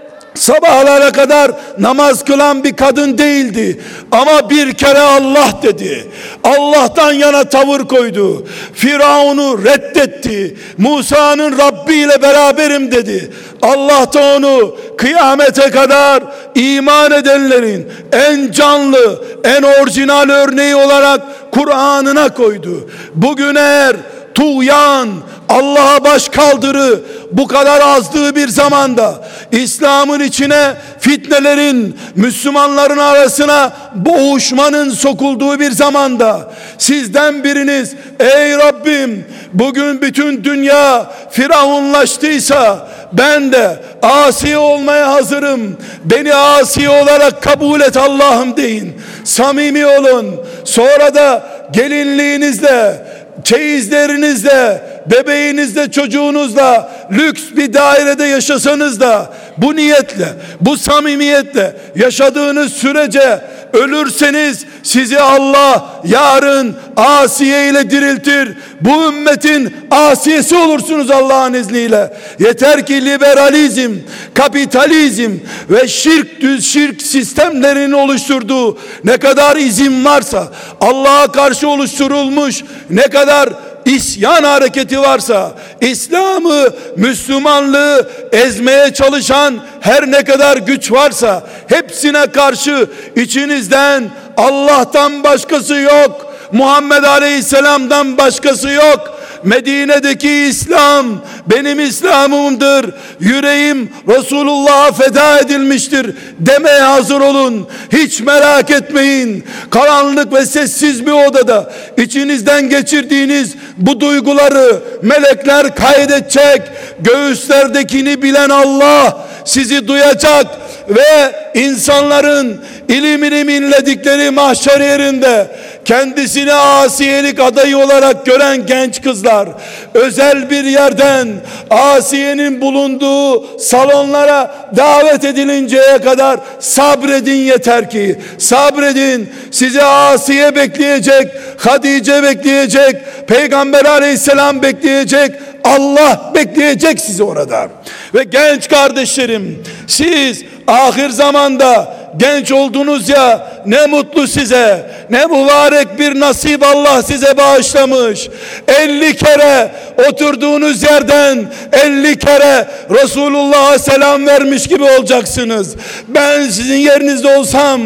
sabahlara 0.42 1.12
kadar 1.12 1.52
namaz 1.80 2.26
kılan 2.26 2.64
bir 2.64 2.76
kadın 2.76 3.18
değildi. 3.18 3.82
Ama 4.12 4.50
bir 4.50 4.74
kere 4.74 5.00
Allah 5.00 5.50
dedi. 5.64 6.08
Allah'tan 6.44 7.12
yana 7.12 7.44
tavır 7.44 7.80
koydu. 7.80 8.48
Firavun'u 8.74 9.64
reddetti. 9.64 10.56
Musa'nın 10.78 11.58
Rabbi 11.58 11.96
ile 11.96 12.22
beraberim 12.22 12.92
dedi. 12.92 13.32
Allah 13.62 14.14
da 14.14 14.36
onu 14.36 14.76
kıyamete 14.98 15.72
kadar 15.72 16.24
iman 16.56 17.12
edenlerin 17.12 17.88
en 18.12 18.52
canlı, 18.52 19.24
en 19.44 19.64
orijinal 19.64 20.30
örneği 20.30 20.76
olarak 20.76 21.22
Kur'an'ına 21.52 22.34
koydu. 22.34 22.90
Bugün 23.16 23.56
eğer 23.56 23.96
tuğyan, 24.36 25.10
Allah'a 25.52 26.04
baş 26.04 26.30
kaldırı 26.30 27.00
bu 27.32 27.48
kadar 27.48 27.82
azdığı 27.82 28.36
bir 28.36 28.48
zamanda 28.48 29.14
İslam'ın 29.52 30.20
içine 30.20 30.74
fitnelerin 31.00 31.98
Müslümanların 32.16 32.98
arasına 32.98 33.74
boğuşmanın 33.96 34.90
sokulduğu 34.90 35.60
bir 35.60 35.72
zamanda 35.72 36.52
sizden 36.78 37.44
biriniz 37.44 37.94
ey 38.20 38.58
Rabbim 38.58 39.26
bugün 39.54 40.02
bütün 40.02 40.44
dünya 40.44 41.12
firavunlaştıysa 41.32 42.88
ben 43.14 43.52
de 43.52 43.76
asi 44.02 44.58
olmaya 44.58 45.12
hazırım. 45.12 45.78
Beni 46.04 46.36
asi 46.36 46.90
olarak 46.90 47.44
kabul 47.44 47.82
et 47.82 47.98
Allah'ım 47.98 48.58
deyin. 48.58 48.94
Samimi 49.24 49.86
olun. 49.86 50.36
Sonra 50.66 51.16
da 51.16 51.44
gelinliğinizle 51.72 53.06
çeyizlerinizle, 53.44 54.84
bebeğinizle, 55.06 55.92
çocuğunuzla 55.92 56.92
lüks 57.12 57.44
bir 57.56 57.74
dairede 57.74 58.24
yaşasanız 58.24 59.00
da 59.00 59.34
bu 59.58 59.76
niyetle, 59.76 60.28
bu 60.62 60.78
samimiyetle 60.78 61.76
yaşadığınız 61.96 62.74
sürece 62.74 63.42
ölürseniz 63.74 64.66
sizi 64.84 65.20
Allah 65.20 66.02
yarın 66.08 66.76
asiye 66.96 67.70
ile 67.70 67.92
diriltir. 67.92 68.58
Bu 68.82 69.08
ümmetin 69.08 69.76
asiyesi 69.92 70.56
olursunuz 70.56 71.12
Allah'ın 71.12 71.54
izniyle. 71.54 72.14
Yeter 72.40 72.86
ki 72.86 73.06
liberalizm, 73.06 73.92
kapitalizm 74.34 75.32
ve 75.70 75.88
şirk 75.88 76.42
düz 76.42 76.74
şirk 76.74 77.02
sistemlerinin 77.02 77.92
oluşturduğu 77.92 78.78
ne 79.04 79.18
kadar 79.18 79.56
izin 79.58 80.06
varsa 80.06 80.48
Allah'a 80.82 81.32
karşı 81.32 81.68
oluşturulmuş 81.68 82.64
ne 82.90 83.08
kadar 83.08 83.50
isyan 83.86 84.44
hareketi 84.44 85.00
varsa, 85.00 85.52
İslam'ı, 85.82 86.70
Müslümanlığı 86.98 88.10
ezmeye 88.32 88.94
çalışan 88.94 89.60
her 89.80 90.12
ne 90.12 90.24
kadar 90.24 90.58
güç 90.58 90.92
varsa, 90.92 91.44
hepsine 91.68 92.28
karşı 92.28 92.88
içinizden 93.16 94.10
Allah'tan 94.38 95.24
başkası 95.24 95.76
yok, 95.76 96.34
Muhammed 96.52 97.04
Aleyhisselam'dan 97.04 98.18
başkası 98.18 98.70
yok. 98.70 99.21
Medine'deki 99.44 100.30
İslam 100.30 101.22
benim 101.48 101.80
İslam'ımdır. 101.80 102.94
Yüreğim 103.20 103.90
Resulullah'a 104.08 104.92
feda 104.92 105.40
edilmiştir 105.40 106.16
demeye 106.40 106.82
hazır 106.82 107.22
olun. 107.22 107.68
Hiç 107.92 108.22
merak 108.22 108.72
etmeyin. 108.72 109.44
Karanlık 109.70 110.34
ve 110.34 110.46
sessiz 110.46 111.06
bir 111.06 111.12
odada 111.12 111.74
içinizden 111.98 112.70
geçirdiğiniz 112.70 113.54
bu 113.78 114.00
duyguları 114.00 114.80
melekler 115.02 115.76
kaydedecek. 115.76 116.62
Göğüslerdekini 117.00 118.22
bilen 118.22 118.50
Allah 118.50 119.28
sizi 119.46 119.88
duyacak 119.88 120.61
ve 120.92 121.36
insanların 121.60 122.62
ilim 122.88 123.24
ilim 123.24 123.50
inledikleri 123.50 124.32
mahşer 124.32 124.80
yerinde 124.80 125.48
kendisini 125.86 126.54
asiyelik 126.54 127.40
adayı 127.40 127.78
olarak 127.78 128.26
gören 128.26 128.66
genç 128.66 129.02
kızlar 129.02 129.50
özel 129.94 130.50
bir 130.50 130.64
yerden 130.64 131.28
asiyenin 131.70 132.62
bulunduğu 132.62 133.60
salonlara 133.60 134.56
davet 134.78 135.26
edilinceye 135.26 135.98
kadar 135.98 136.40
sabredin 136.60 137.36
yeter 137.36 137.90
ki. 137.90 138.20
Sabredin 138.38 139.30
sizi 139.52 139.84
asiye 139.84 140.56
bekleyecek 140.56 141.28
Hadice 141.58 142.24
bekleyecek 142.24 142.96
Peygamber 143.28 143.86
aleyhisselam 143.86 144.62
bekleyecek 144.64 145.32
Allah 145.64 146.32
bekleyecek 146.36 147.00
sizi 147.00 147.24
orada. 147.24 147.70
Ve 148.16 148.24
genç 148.24 148.70
kardeşlerim 148.70 149.64
siz 149.88 150.44
ahir 150.72 151.10
zamanda 151.10 151.94
genç 152.18 152.52
oldunuz 152.52 153.10
ya 153.10 153.48
ne 153.66 153.86
mutlu 153.86 154.28
size. 154.28 154.92
Ne 155.10 155.26
mübarek 155.26 156.00
bir 156.00 156.20
nasip 156.20 156.64
Allah 156.64 157.04
size 157.04 157.38
bağışlamış. 157.38 158.30
50 158.68 159.16
kere 159.16 159.72
oturduğunuz 160.10 160.84
yerden 160.84 161.46
50 161.72 162.20
kere 162.20 162.68
Resulullah'a 162.90 163.80
selam 163.80 164.26
vermiş 164.26 164.68
gibi 164.68 164.84
olacaksınız. 164.84 165.76
Ben 166.08 166.50
sizin 166.50 166.76
yerinizde 166.78 167.38
olsam 167.38 167.82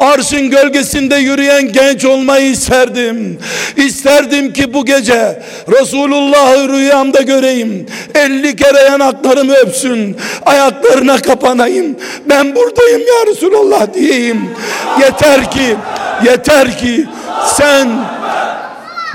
arşın 0.00 0.50
gölgesinde 0.50 1.16
yürüyen 1.16 1.72
genç 1.72 2.04
olmayı 2.04 2.50
isterdim. 2.50 3.38
İsterdim 3.76 4.52
ki 4.52 4.74
bu 4.74 4.84
gece 4.84 5.42
Resulullah'ı 5.80 6.68
rüyamda 6.68 7.22
göreyim. 7.22 7.86
50 8.14 8.56
kere 8.56 8.80
yanaklarımı 8.80 9.54
öpsün. 9.54 10.16
Ayaklarına 10.46 11.18
kapanayım. 11.18 11.96
Ben 12.28 12.54
buradayım 12.54 13.00
ya 13.00 13.32
Resulullah 13.32 13.94
diyeyim. 13.94 14.50
Yeter 15.00 15.13
ki 15.50 15.76
yeter 16.24 16.78
ki 16.78 17.06
sen 17.46 17.88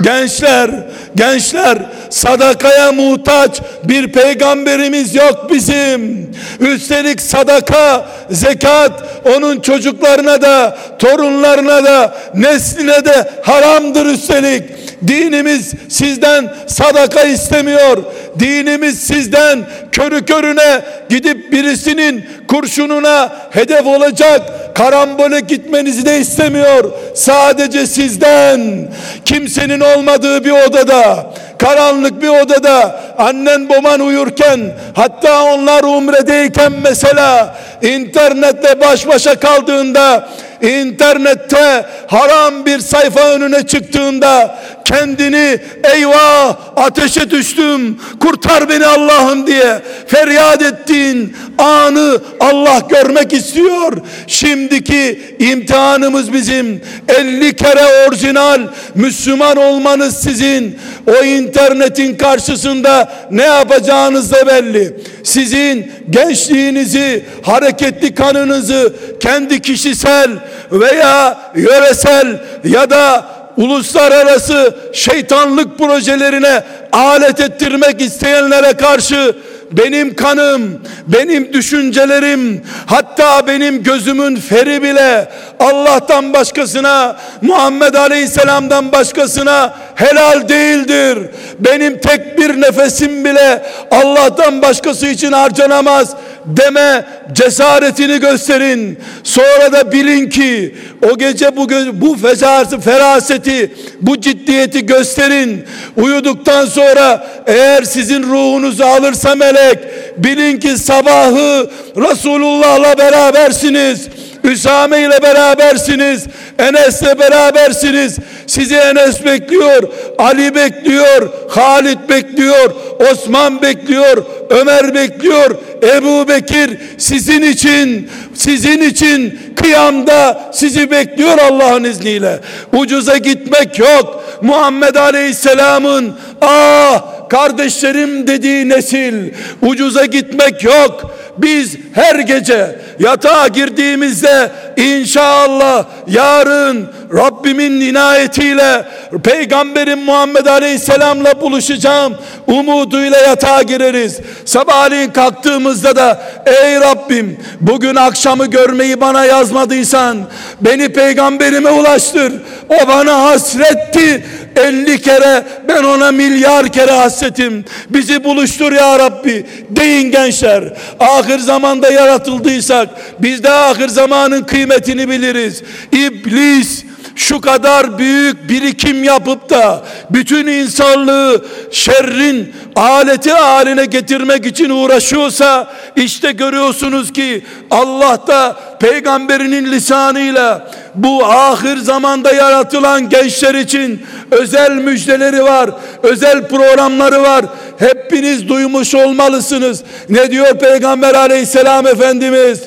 gençler 0.02 0.70
gençler 1.14 1.78
sadakaya 2.10 2.92
muhtaç 2.92 3.60
bir 3.84 4.12
peygamberimiz 4.12 5.14
yok 5.14 5.46
bizim. 5.50 6.30
Üstelik 6.60 7.20
sadaka 7.20 8.06
zekat 8.30 8.92
onun 9.36 9.60
çocuklarına 9.60 10.42
da 10.42 10.78
torunlarına 10.98 11.84
da 11.84 12.14
nesline 12.34 13.04
de 13.04 13.30
haramdır 13.42 14.06
üstelik. 14.06 14.62
Dinimiz 15.06 15.72
sizden 15.88 16.54
sadaka 16.66 17.22
istemiyor 17.22 17.96
dinimiz 18.40 19.00
sizden 19.00 19.66
körü 19.92 20.24
körüne 20.24 20.82
gidip 21.08 21.52
birisinin 21.52 22.26
kurşununa 22.48 23.32
hedef 23.50 23.86
olacak 23.86 24.42
karambole 24.74 25.40
gitmenizi 25.40 26.06
de 26.06 26.18
istemiyor. 26.18 26.92
Sadece 27.14 27.86
sizden 27.86 28.88
kimsenin 29.24 29.80
olmadığı 29.80 30.44
bir 30.44 30.50
odada 30.50 31.32
karanlık 31.58 32.22
bir 32.22 32.28
odada 32.28 33.00
annen 33.18 33.68
baban 33.68 34.00
uyurken 34.00 34.60
hatta 34.94 35.42
onlar 35.42 35.82
umredeyken 35.82 36.72
mesela 36.84 37.56
internette 37.82 38.80
baş 38.80 39.06
başa 39.06 39.40
kaldığında 39.40 40.28
internette 40.62 41.86
haram 42.06 42.66
bir 42.66 42.78
sayfa 42.78 43.20
önüne 43.20 43.66
çıktığında 43.66 44.58
kendini 44.84 45.58
eyvah 45.94 46.56
ateşe 46.76 47.30
düştüm 47.30 48.00
kurtar 48.30 48.68
beni 48.68 48.86
Allah'ım 48.86 49.46
diye 49.46 49.82
feryat 50.06 50.62
ettiğin 50.62 51.36
anı 51.58 52.20
Allah 52.40 52.82
görmek 52.88 53.32
istiyor. 53.32 53.92
Şimdiki 54.26 55.20
imtihanımız 55.38 56.32
bizim 56.32 56.80
50 57.08 57.56
kere 57.56 58.06
orijinal 58.08 58.60
Müslüman 58.94 59.56
olmanız 59.56 60.16
sizin. 60.16 60.78
O 61.06 61.24
internetin 61.24 62.16
karşısında 62.16 63.12
ne 63.30 63.44
yapacağınız 63.44 64.32
da 64.32 64.46
belli. 64.46 64.96
Sizin 65.24 65.92
gençliğinizi, 66.10 67.24
hareketli 67.42 68.14
kanınızı 68.14 68.92
kendi 69.20 69.62
kişisel 69.62 70.30
veya 70.72 71.38
yöresel 71.56 72.40
ya 72.64 72.90
da 72.90 73.39
uluslararası 73.60 74.74
şeytanlık 74.92 75.78
projelerine 75.78 76.62
alet 76.92 77.40
ettirmek 77.40 78.00
isteyenlere 78.00 78.72
karşı 78.72 79.36
benim 79.72 80.14
kanım, 80.14 80.82
benim 81.06 81.52
düşüncelerim, 81.52 82.62
hatta 82.86 83.46
benim 83.46 83.82
gözümün 83.82 84.36
feri 84.36 84.82
bile 84.82 85.30
Allah'tan 85.60 86.32
başkasına, 86.32 87.16
Muhammed 87.42 87.94
Aleyhisselam'dan 87.94 88.92
başkasına 88.92 89.74
helal 89.94 90.48
değildir. 90.48 91.18
Benim 91.58 91.98
tek 91.98 92.38
bir 92.38 92.60
nefesim 92.60 93.24
bile 93.24 93.62
Allah'tan 93.90 94.62
başkası 94.62 95.06
için 95.06 95.32
harcanamaz 95.32 96.14
deme 96.46 97.04
cesaretini 97.32 98.20
gösterin. 98.20 98.98
Sonra 99.24 99.72
da 99.72 99.92
bilin 99.92 100.30
ki 100.30 100.74
o 101.12 101.18
gece 101.18 101.56
bu 101.56 101.68
bu 101.92 102.16
fezası 102.16 102.80
feraseti, 102.80 103.74
bu 104.00 104.20
ciddiyeti 104.20 104.86
gösterin. 104.86 105.64
Uyuduktan 105.96 106.66
sonra 106.66 107.26
eğer 107.46 107.82
sizin 107.82 108.22
ruhunuzu 108.22 108.84
alırsa 108.84 109.34
melek 109.34 109.78
bilin 110.16 110.58
ki 110.58 110.78
sabahı 110.78 111.70
Resulullah'la 111.96 112.98
berabersiniz. 112.98 114.08
Üsame 114.44 115.00
ile 115.00 115.22
berabersiniz. 115.22 116.26
Enes'le 116.58 117.18
berabersiniz. 117.18 118.18
Sizi 118.46 118.74
Enes 118.76 119.24
bekliyor. 119.24 119.82
Ali 120.18 120.54
bekliyor. 120.54 121.28
Halit 121.48 122.08
bekliyor. 122.08 122.74
Osman 123.12 123.62
bekliyor. 123.62 124.24
Ömer 124.50 124.94
bekliyor. 124.94 125.50
Ebu 125.82 126.28
Bekir 126.28 126.70
sizin 126.98 127.42
için 127.42 128.10
sizin 128.34 128.80
için 128.82 129.40
kıyamda 129.56 130.50
sizi 130.52 130.90
bekliyor 130.90 131.38
Allah'ın 131.38 131.84
izniyle. 131.84 132.40
Ucuza 132.72 133.16
gitmek 133.16 133.78
yok. 133.78 134.24
Muhammed 134.42 134.94
Aleyhisselam'ın 134.94 136.14
ah 136.40 137.28
kardeşlerim 137.30 138.26
dediği 138.26 138.68
nesil 138.68 139.14
ucuza 139.62 140.04
gitmek 140.04 140.64
yok. 140.64 141.14
Biz 141.42 141.76
her 141.92 142.18
gece 142.18 142.78
yatağa 142.98 143.48
girdiğimizde 143.48 144.50
inşallah 144.76 145.84
yarın 146.06 146.88
Rabbimin 147.14 147.80
inayetiyle 147.80 148.84
Peygamberim 149.24 149.98
Muhammed 149.98 150.46
Aleyhisselam'la 150.46 151.40
buluşacağım 151.40 152.14
umuduyla 152.46 153.18
yatağa 153.18 153.62
gireriz. 153.62 154.18
Sabahleyin 154.44 155.10
kalktığımızda 155.10 155.96
da 155.96 156.22
ey 156.46 156.80
Rabbim 156.80 157.38
bugün 157.60 157.94
akşamı 157.96 158.46
görmeyi 158.46 159.00
bana 159.00 159.24
yazmadıysan 159.24 160.18
beni 160.60 160.88
peygamberime 160.88 161.70
ulaştır. 161.70 162.32
O 162.68 162.88
bana 162.88 163.22
hasretti 163.22 164.24
50 164.60 165.02
kere 165.02 165.44
ben 165.68 165.84
ona 165.84 166.12
milyar 166.12 166.72
kere 166.72 166.92
hasretim. 166.92 167.64
Bizi 167.90 168.24
buluştur 168.24 168.72
ya 168.72 168.98
Rabbi 168.98 169.46
deyin 169.70 170.10
gençler. 170.10 170.64
Ahir 171.00 171.38
zamanda 171.38 171.90
yaratıldıysak 171.90 172.88
biz 173.18 173.42
de 173.42 173.50
ahir 173.50 173.88
zamanın 173.88 174.42
kıymetini 174.42 175.08
biliriz. 175.08 175.62
İblis 175.92 176.84
şu 177.16 177.40
kadar 177.40 177.98
büyük 177.98 178.48
birikim 178.48 179.04
yapıp 179.04 179.50
da 179.50 179.82
bütün 180.10 180.46
insanlığı 180.46 181.44
şerrin 181.70 182.54
aleti 182.76 183.32
haline 183.32 183.84
getirmek 183.84 184.46
için 184.46 184.70
uğraşıyorsa 184.70 185.70
işte 185.96 186.32
görüyorsunuz 186.32 187.12
ki 187.12 187.44
Allah 187.70 188.18
da 188.26 188.56
peygamberinin 188.80 189.72
lisanıyla 189.72 190.70
bu 190.94 191.24
ahir 191.24 191.76
zamanda 191.76 192.32
yaratılan 192.32 193.08
gençler 193.08 193.54
için 193.54 194.02
özel 194.30 194.70
müjdeleri 194.70 195.42
var. 195.44 195.70
Özel 196.02 196.48
programları 196.48 197.22
var. 197.22 197.44
Hepiniz 197.78 198.48
duymuş 198.48 198.94
olmalısınız. 198.94 199.82
Ne 200.08 200.30
diyor 200.30 200.58
Peygamber 200.58 201.14
aleyhisselam 201.14 201.86
Efendimiz? 201.86 202.60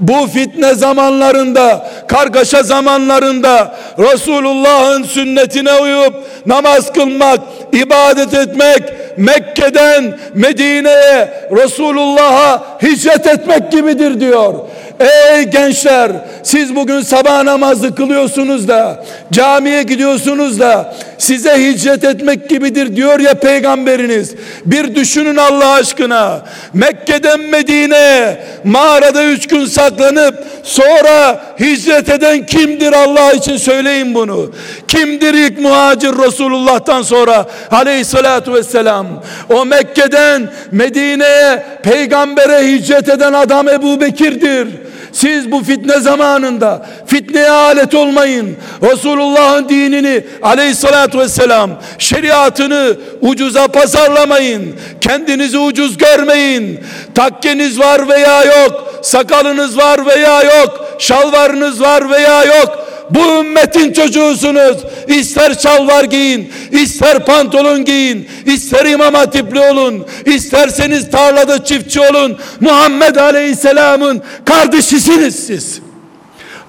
bu 0.00 0.26
fitne 0.26 0.74
zamanlarında, 0.74 1.90
kargaşa 2.08 2.62
zamanlarında 2.62 3.74
Resulullah'ın 3.98 5.02
sünnetine 5.02 5.74
uyup 5.74 6.14
namaz 6.46 6.92
kılmak, 6.92 7.40
ibadet 7.72 8.34
etmek, 8.34 8.82
Mekke'den 9.16 10.18
Medine'ye 10.34 11.48
Resulullah'a 11.50 12.78
hicret 12.82 13.26
etmek 13.26 13.72
gibidir 13.72 14.20
diyor. 14.20 14.54
Ey 15.00 15.42
gençler 15.42 16.12
siz 16.42 16.76
bugün 16.76 17.00
sabah 17.00 17.42
namazı 17.42 17.94
kılıyorsunuz 17.94 18.68
da 18.68 19.04
camiye 19.32 19.82
gidiyorsunuz 19.82 20.60
da 20.60 20.94
size 21.18 21.68
hicret 21.68 22.04
etmek 22.04 22.48
gibidir 22.48 22.96
diyor 22.96 23.20
ya 23.20 23.34
peygamberiniz. 23.34 24.34
Bir 24.64 24.94
düşünün 24.94 25.36
Allah 25.36 25.70
aşkına. 25.70 26.42
Mekke'den 26.74 27.40
Medine'ye 27.40 28.44
mağarada 28.64 29.24
üç 29.24 29.48
gün 29.48 29.66
saklanıp 29.66 30.44
sonra 30.62 31.40
hicret 31.60 32.08
eden 32.08 32.46
kimdir 32.46 32.92
Allah 32.92 33.32
için 33.32 33.56
söyleyin 33.56 34.14
bunu. 34.14 34.52
Kimdir 34.88 35.34
ilk 35.34 35.60
muhacir 35.60 36.12
Resulullah'tan 36.26 37.02
sonra 37.02 37.46
aleyhissalatu 37.70 38.54
vesselam. 38.54 39.06
O 39.50 39.64
Mekke'den 39.64 40.48
Medine'ye 40.72 41.64
peygambere 41.82 42.72
hicret 42.72 43.08
eden 43.08 43.32
adam 43.32 43.68
Ebu 43.68 44.00
Bekir'dir. 44.00 44.85
Siz 45.16 45.52
bu 45.52 45.62
fitne 45.62 46.00
zamanında 46.00 46.86
fitneye 47.06 47.50
alet 47.50 47.94
olmayın. 47.94 48.56
Resulullah'ın 48.82 49.68
dinini 49.68 50.24
aleyhissalatü 50.42 51.18
vesselam 51.18 51.70
şeriatını 51.98 52.96
ucuza 53.20 53.68
pazarlamayın. 53.68 54.76
Kendinizi 55.00 55.58
ucuz 55.58 55.98
görmeyin. 55.98 56.80
Takkeniz 57.14 57.80
var 57.80 58.08
veya 58.08 58.44
yok. 58.44 59.00
Sakalınız 59.02 59.78
var 59.78 60.06
veya 60.06 60.42
yok. 60.42 60.96
Şalvarınız 60.98 61.80
var 61.80 62.10
veya 62.10 62.44
yok 62.44 62.85
bu 63.10 63.40
ümmetin 63.40 63.92
çocuğusunuz. 63.92 64.76
İster 65.08 65.54
şalvar 65.62 66.04
giyin, 66.04 66.52
ister 66.70 67.24
pantolon 67.24 67.84
giyin, 67.84 68.28
ister 68.46 68.86
imam 68.86 69.14
hatipli 69.14 69.60
olun, 69.60 70.06
isterseniz 70.24 71.10
tarlada 71.10 71.64
çiftçi 71.64 72.00
olun. 72.00 72.38
Muhammed 72.60 73.16
Aleyhisselam'ın 73.16 74.22
kardeşisiniz 74.44 75.46
siz. 75.46 75.80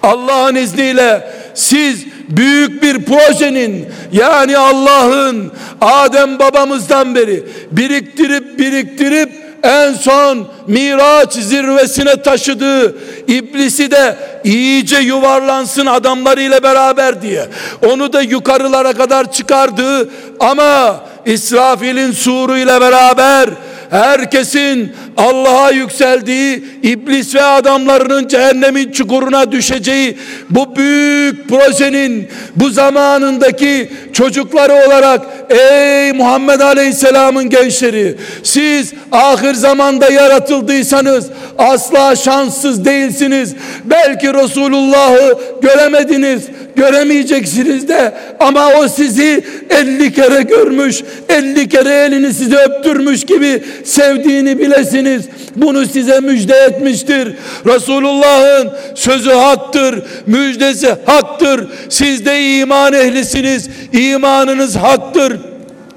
Allah'ın 0.03 0.55
izniyle 0.55 1.31
siz 1.53 2.05
büyük 2.29 2.83
bir 2.83 3.05
projenin 3.05 3.85
yani 4.11 4.57
Allah'ın 4.57 5.51
Adem 5.81 6.39
babamızdan 6.39 7.15
beri 7.15 7.43
biriktirip 7.71 8.59
biriktirip 8.59 9.46
en 9.68 9.93
son 9.93 10.47
Miraç 10.68 11.34
zirvesine 11.34 12.22
taşıdığı 12.22 12.95
iblisi 13.28 13.91
de 13.91 14.15
iyice 14.43 14.97
yuvarlansın 14.97 15.86
adamlarıyla 15.86 16.63
beraber 16.63 17.22
diye. 17.22 17.47
Onu 17.91 18.13
da 18.13 18.22
yukarılara 18.22 18.93
kadar 18.93 19.32
çıkardığı 19.32 20.09
ama 20.39 20.99
İsrafil'in 21.26 22.11
suruyla 22.11 22.82
beraber 22.82 23.49
herkesin 23.89 24.91
Allah'a 25.17 25.71
yükseldiği 25.71 26.63
iblis 26.83 27.35
ve 27.35 27.43
adamlarının 27.43 28.27
cehennemin 28.27 28.91
çukuruna 28.91 29.51
düşeceği 29.51 30.17
bu 30.49 30.75
büyük 30.75 31.49
projenin 31.49 32.27
bu 32.55 32.69
zamanındaki 32.69 33.89
çocukları 34.13 34.73
olarak 34.73 35.21
ey 35.49 36.13
Muhammed 36.13 36.59
Aleyhisselam'ın 36.59 37.49
gençleri 37.49 38.15
siz 38.43 38.93
ahir 39.11 39.53
zamanda 39.53 40.09
yaratıldıysanız 40.09 41.29
asla 41.57 42.15
şanssız 42.15 42.85
değilsiniz. 42.85 43.55
Belki 43.85 44.33
Resulullah'ı 44.33 45.38
göremediniz 45.61 46.41
göremeyeceksiniz 46.77 47.88
de 47.88 48.13
ama 48.39 48.69
o 48.73 48.88
sizi 48.88 49.43
50 49.69 50.13
kere 50.13 50.41
görmüş 50.41 51.01
50 51.29 51.69
kere 51.69 51.89
elini 51.89 52.33
size 52.33 52.55
öptürmüş 52.55 53.25
gibi 53.25 53.63
sevdiğini 53.84 54.59
bilesiniz. 54.59 55.25
Bunu 55.55 55.86
size 55.86 56.19
müjde 56.19 56.55
etmiştir. 56.55 57.34
Resulullah'ın 57.65 58.71
sözü 58.95 59.32
haktır 59.32 60.03
müjdesi 60.28 60.95
haktır. 61.05 61.67
Siz 61.89 62.25
de 62.25 62.59
iman 62.59 62.93
ehlisiniz 62.93 63.69
imanınız 63.93 64.75
haktır. 64.75 65.38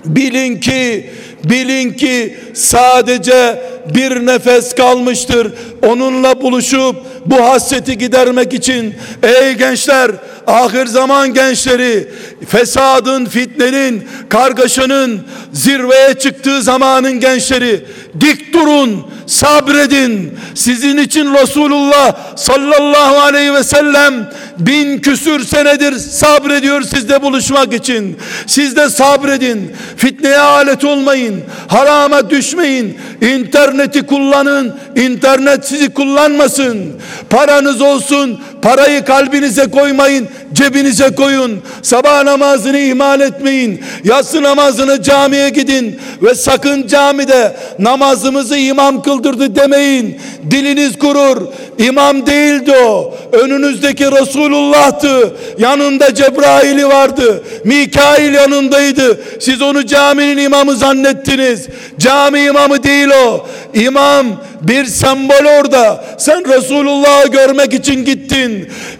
Bilin 0.04 0.60
ki 0.60 1.10
bilin 1.44 1.92
ki 1.92 2.36
sadece 2.54 3.62
bir 3.94 4.26
nefes 4.26 4.74
kalmıştır. 4.74 5.52
Onunla 5.86 6.42
buluşup 6.42 6.96
bu 7.26 7.36
hasreti 7.36 7.98
gidermek 7.98 8.54
için 8.54 8.94
ey 9.22 9.52
gençler 9.52 10.10
ahir 10.46 10.86
zaman 10.86 11.34
gençleri 11.34 12.08
fesadın, 12.48 13.24
fitnenin, 13.26 14.08
kargaşanın 14.28 15.20
zirveye 15.52 16.14
çıktığı 16.14 16.62
zamanın 16.62 17.20
gençleri 17.20 17.84
dik 18.20 18.52
durun, 18.52 19.06
sabredin. 19.26 20.38
Sizin 20.54 20.98
için 20.98 21.34
Resulullah 21.34 22.36
sallallahu 22.36 23.20
aleyhi 23.20 23.54
ve 23.54 23.64
sellem 23.64 24.30
bin 24.58 24.98
küsür 24.98 25.44
senedir 25.44 25.98
sabrediyor 25.98 26.82
sizle 26.82 27.22
buluşmak 27.22 27.74
için. 27.74 28.16
Siz 28.46 28.76
de 28.76 28.90
sabredin. 28.90 29.72
Fitneye 29.96 30.38
alet 30.38 30.84
olmayın. 30.84 31.42
Harama 31.68 32.30
düşmeyin. 32.30 32.98
İnterneti 33.20 34.02
kullanın. 34.02 34.76
İnternet 34.96 35.66
sizi 35.66 35.94
kullanmasın. 35.94 36.92
Paranız 37.30 37.80
olsun. 37.80 38.40
Parayı 38.62 39.04
kalbinize 39.04 39.70
koymayın. 39.70 40.28
Cebinize 40.52 41.14
koyun. 41.14 41.62
Sabah 41.82 42.22
namazını 42.24 42.78
ihmal 42.78 43.20
etmeyin. 43.20 43.80
Yatsı 44.04 44.42
namazını 44.42 45.02
camiye 45.02 45.48
gidin. 45.48 46.00
Ve 46.22 46.34
sakın 46.34 46.86
camide 46.86 47.56
namazımızı 47.78 48.56
imam 48.56 49.02
kıldırdı 49.02 49.56
demeyin. 49.56 50.20
Diliniz 50.50 50.98
kurur. 50.98 51.46
İmam 51.78 52.26
değildi 52.26 52.72
o. 52.84 53.14
Önünüzdeki 53.32 54.04
Resulullah'tı. 54.04 55.34
Yanında 55.58 56.14
Cebrail'i 56.14 56.88
vardı. 56.88 57.42
Mikail 57.64 58.34
yanındaydı. 58.34 59.20
Siz 59.40 59.62
onu 59.62 59.86
caminin 59.86 60.36
imamı 60.36 60.76
zannettiniz. 60.76 61.66
Cami 61.98 62.40
imamı 62.40 62.82
değil 62.82 63.08
o. 63.26 63.46
İmam 63.74 64.26
bir 64.60 64.84
sembol 64.84 65.44
orada. 65.60 66.04
Sen 66.18 66.48
Resulullah'ı 66.48 67.28
görmek 67.28 67.74
için 67.74 68.04
gittin. 68.04 68.49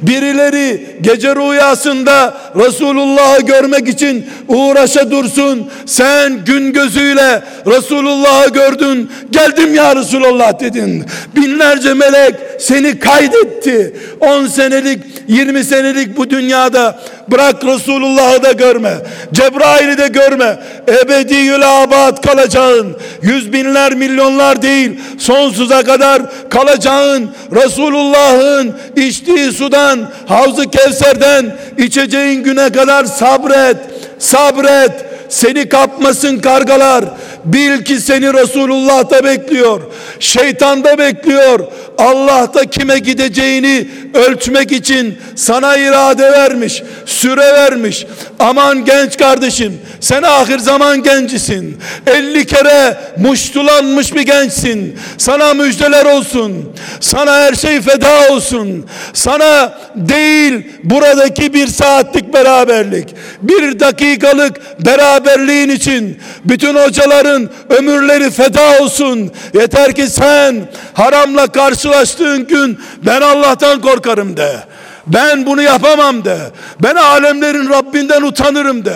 Birileri 0.02 0.96
gece 1.00 1.36
rüyasında 1.36 2.36
Resulullah'ı 2.56 3.40
görmek 3.40 3.88
için 3.88 4.26
uğraşa 4.48 5.10
dursun. 5.10 5.70
Sen 5.86 6.44
gün 6.44 6.72
gözüyle 6.72 7.42
Resulullah'ı 7.66 8.50
gördün. 8.52 9.10
Geldim 9.30 9.74
ya 9.74 9.96
Resulullah 9.96 10.60
dedin. 10.60 11.04
Binlerce 11.36 11.94
melek 11.94 12.34
seni 12.58 12.98
kaydetti. 12.98 13.96
10 14.20 14.46
senelik 14.46 15.00
20 15.28 15.64
senelik 15.64 16.16
bu 16.16 16.30
dünyada 16.30 17.00
bırak 17.30 17.64
Resulullah'ı 17.64 18.42
da 18.42 18.52
görme. 18.52 18.94
Cebrail'i 19.32 19.98
de 19.98 20.08
görme. 20.08 20.58
Ebediyül 20.88 21.82
abad 21.82 22.22
kalacağın. 22.22 22.96
Yüz 23.22 23.52
binler 23.52 23.94
milyonlar 23.94 24.62
değil. 24.62 25.00
Sonsuza 25.18 25.82
kadar 25.82 26.22
kalacağın 26.50 27.30
Resulullah'ın 27.52 28.76
içtiği 28.96 29.52
sudan 29.52 30.10
Havz-ı 30.26 30.70
Kevser'den 30.70 31.56
içeceğin 31.78 32.42
güne 32.42 32.72
kadar 32.72 33.04
sabret. 33.04 33.76
Sabret. 34.18 34.92
Seni 35.28 35.68
kapmasın 35.68 36.38
kargalar. 36.38 37.04
Bil 37.44 37.84
ki 37.84 38.00
seni 38.00 38.34
Resulullah 38.34 39.10
da 39.10 39.24
bekliyor. 39.24 39.80
Şeytan 40.20 40.84
da 40.84 40.98
bekliyor. 40.98 41.60
Allah 42.00 42.54
da 42.54 42.64
kime 42.64 42.98
gideceğini 42.98 43.88
ölçmek 44.14 44.72
için 44.72 45.18
sana 45.36 45.76
irade 45.76 46.32
vermiş. 46.32 46.82
Süre 47.06 47.52
vermiş. 47.52 48.06
Aman 48.38 48.84
genç 48.84 49.16
kardeşim 49.16 49.80
sen 50.00 50.22
ahir 50.22 50.58
zaman 50.58 51.02
gencisin. 51.02 51.78
50 52.06 52.46
kere 52.46 53.00
muştulanmış 53.16 54.14
bir 54.14 54.22
gençsin. 54.22 54.98
Sana 55.18 55.54
müjdeler 55.54 56.04
olsun. 56.04 56.72
Sana 57.00 57.32
her 57.32 57.54
şey 57.54 57.80
feda 57.80 58.32
olsun. 58.32 58.86
Sana 59.12 59.78
değil 59.94 60.66
buradaki 60.84 61.54
bir 61.54 61.66
saatlik 61.66 62.34
beraberlik. 62.34 63.08
Bir 63.42 63.80
dakikalık 63.80 64.86
beraberliğin 64.86 65.68
için 65.68 66.18
bütün 66.44 66.74
hocaların 66.74 67.50
ömürleri 67.68 68.30
feda 68.30 68.82
olsun. 68.82 69.32
Yeter 69.54 69.94
ki 69.94 70.06
sen 70.08 70.68
haramla 70.94 71.46
karşılaştığın 71.46 72.46
gün 72.46 72.78
ben 73.06 73.20
Allah'tan 73.20 73.80
korkarım 73.80 74.36
de. 74.36 74.69
Ben 75.12 75.46
bunu 75.46 75.62
yapamam 75.62 76.24
de. 76.24 76.38
Ben 76.82 76.94
alemlerin 76.94 77.70
Rabbinden 77.70 78.22
utanırım 78.22 78.84
de. 78.84 78.94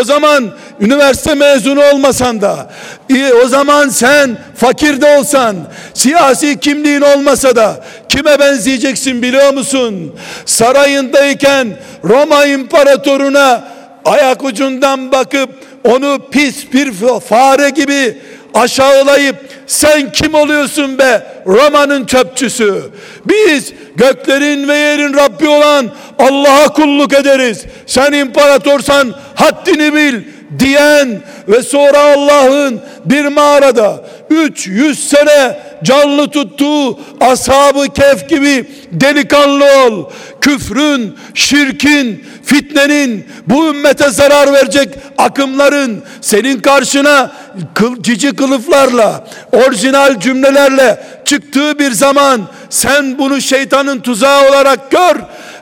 O 0.00 0.04
zaman 0.04 0.50
üniversite 0.80 1.34
mezunu 1.34 1.80
olmasan 1.92 2.40
da, 2.40 2.70
o 3.44 3.48
zaman 3.48 3.88
sen 3.88 4.38
fakir 4.56 5.00
de 5.00 5.18
olsan, 5.18 5.56
siyasi 5.94 6.60
kimliğin 6.60 7.00
olmasa 7.00 7.56
da 7.56 7.84
kime 8.08 8.38
benzeyeceksin 8.38 9.22
biliyor 9.22 9.52
musun? 9.52 10.14
Sarayındayken 10.46 11.68
Roma 12.04 12.46
imparatoruna 12.46 13.64
ayak 14.04 14.44
ucundan 14.44 15.12
bakıp 15.12 15.50
onu 15.84 16.18
pis 16.30 16.72
bir 16.72 16.92
fare 17.28 17.70
gibi 17.70 18.18
aşağılayıp 18.54 19.36
sen 19.72 20.12
kim 20.12 20.34
oluyorsun 20.34 20.98
be? 20.98 21.26
Roma'nın 21.46 22.06
çöpçüsü. 22.06 22.82
Biz 23.24 23.72
göklerin 23.96 24.68
ve 24.68 24.76
yerin 24.76 25.14
Rabbi 25.14 25.48
olan 25.48 25.90
Allah'a 26.18 26.68
kulluk 26.68 27.12
ederiz. 27.12 27.64
Sen 27.86 28.12
imparatorsan 28.12 29.14
haddini 29.34 29.94
bil 29.94 30.22
diyen 30.58 31.22
ve 31.48 31.62
sonra 31.62 31.98
Allah'ın 31.98 32.80
bir 33.04 33.24
mağarada 33.24 34.04
300 34.30 35.08
sene 35.08 35.58
canlı 35.82 36.30
tuttuğu 36.30 36.98
ashabı 37.20 37.88
kef 37.88 38.28
gibi 38.28 38.66
delikanlı 38.92 39.64
ol. 39.64 40.04
Küfrün, 40.42 41.16
şirkin, 41.34 42.24
fitnenin, 42.44 43.26
bu 43.46 43.68
ümmete 43.68 44.10
zarar 44.10 44.52
verecek 44.52 44.88
akımların 45.18 46.02
senin 46.20 46.60
karşına 46.60 47.32
kıl, 47.74 48.02
cici 48.02 48.36
kılıflarla, 48.36 49.26
orijinal 49.52 50.20
cümlelerle 50.20 51.02
çıktığı 51.24 51.78
bir 51.78 51.90
zaman 51.90 52.40
sen 52.70 53.18
bunu 53.18 53.40
şeytanın 53.40 54.00
tuzağı 54.00 54.48
olarak 54.48 54.90
gör. 54.90 55.16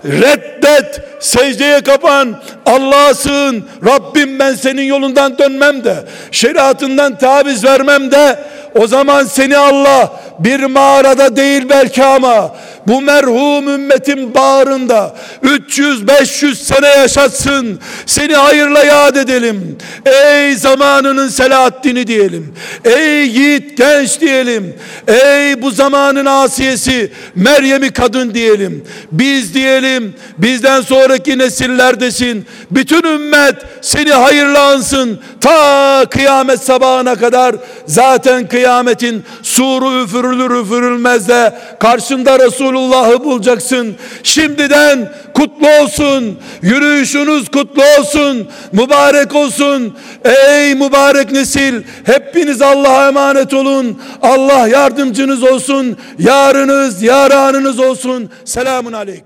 Reddet, 0.05 1.01
secdeye 1.20 1.81
kapan, 1.81 2.43
Allah'a 2.66 3.14
sığın. 3.14 3.64
Rabbim 3.87 4.39
ben 4.39 4.55
senin 4.55 4.83
yolundan 4.83 5.39
dönmem 5.39 5.85
de, 5.85 6.05
şeriatından 6.33 7.18
taviz 7.18 7.64
vermem 7.64 8.11
de, 8.11 8.39
o 8.75 8.87
zaman 8.87 9.25
seni 9.25 9.57
Allah 9.57 10.21
bir 10.39 10.61
mağarada 10.64 11.37
değil 11.37 11.68
belki 11.68 12.05
ama 12.05 12.57
bu 12.87 13.03
merhum 13.03 13.68
ümmetin 13.68 14.35
bağrında 14.35 15.16
300-500 15.45 16.55
sene 16.55 16.87
yaşatsın. 16.89 17.81
Seni 18.07 18.35
hayırla 18.35 18.85
yad 18.85 19.16
edelim. 19.16 19.79
Ey 20.07 20.57
zamanının 20.57 21.29
Selahaddin'i 21.29 22.07
diyelim. 22.07 22.55
Ey 22.85 23.27
yiğit 23.27 23.77
genç 23.79 24.21
diyelim. 24.21 24.75
Ey 25.09 25.62
bu 25.62 25.71
zamanın 25.71 26.27
asiyesi 26.27 27.12
Meryem'i 27.35 27.91
kadın 27.91 28.35
diyelim. 28.35 28.85
Biz 29.12 29.55
diyelim 29.55 30.14
bizden 30.39 30.81
sonraki 30.81 31.39
nesillerdesin. 31.39 32.47
Bütün 32.71 33.03
ümmet 33.03 33.55
seni 33.81 34.12
hayırla 34.12 34.62
ansın. 34.62 35.21
Ta 35.41 36.05
kıyamet 36.11 36.61
sabahına 36.61 37.14
kadar 37.14 37.57
zaten 37.87 38.49
kıyametin 38.61 39.25
suru 39.43 40.05
üfürülür 40.05 40.63
üfürülmez 40.63 41.29
de 41.29 41.59
karşında 41.81 42.39
Resulullah'ı 42.39 43.25
bulacaksın. 43.25 43.97
Şimdiden 44.23 45.13
kutlu 45.35 45.69
olsun. 45.83 46.39
Yürüyüşünüz 46.63 47.49
kutlu 47.49 47.83
olsun. 47.99 48.49
Mübarek 48.73 49.35
olsun. 49.35 49.97
Ey 50.25 50.75
mübarek 50.75 51.33
nesil 51.33 51.83
hepiniz 52.05 52.63
Allah'a 52.63 53.09
emanet 53.09 53.55
olun. 53.55 54.03
Allah 54.23 54.69
yardımcınız 54.69 55.43
olsun. 55.43 55.97
Yarınız, 56.19 57.03
yaranınız 57.03 57.79
olsun. 57.79 58.31
Selamun 58.45 58.93
aleyküm. 58.93 59.25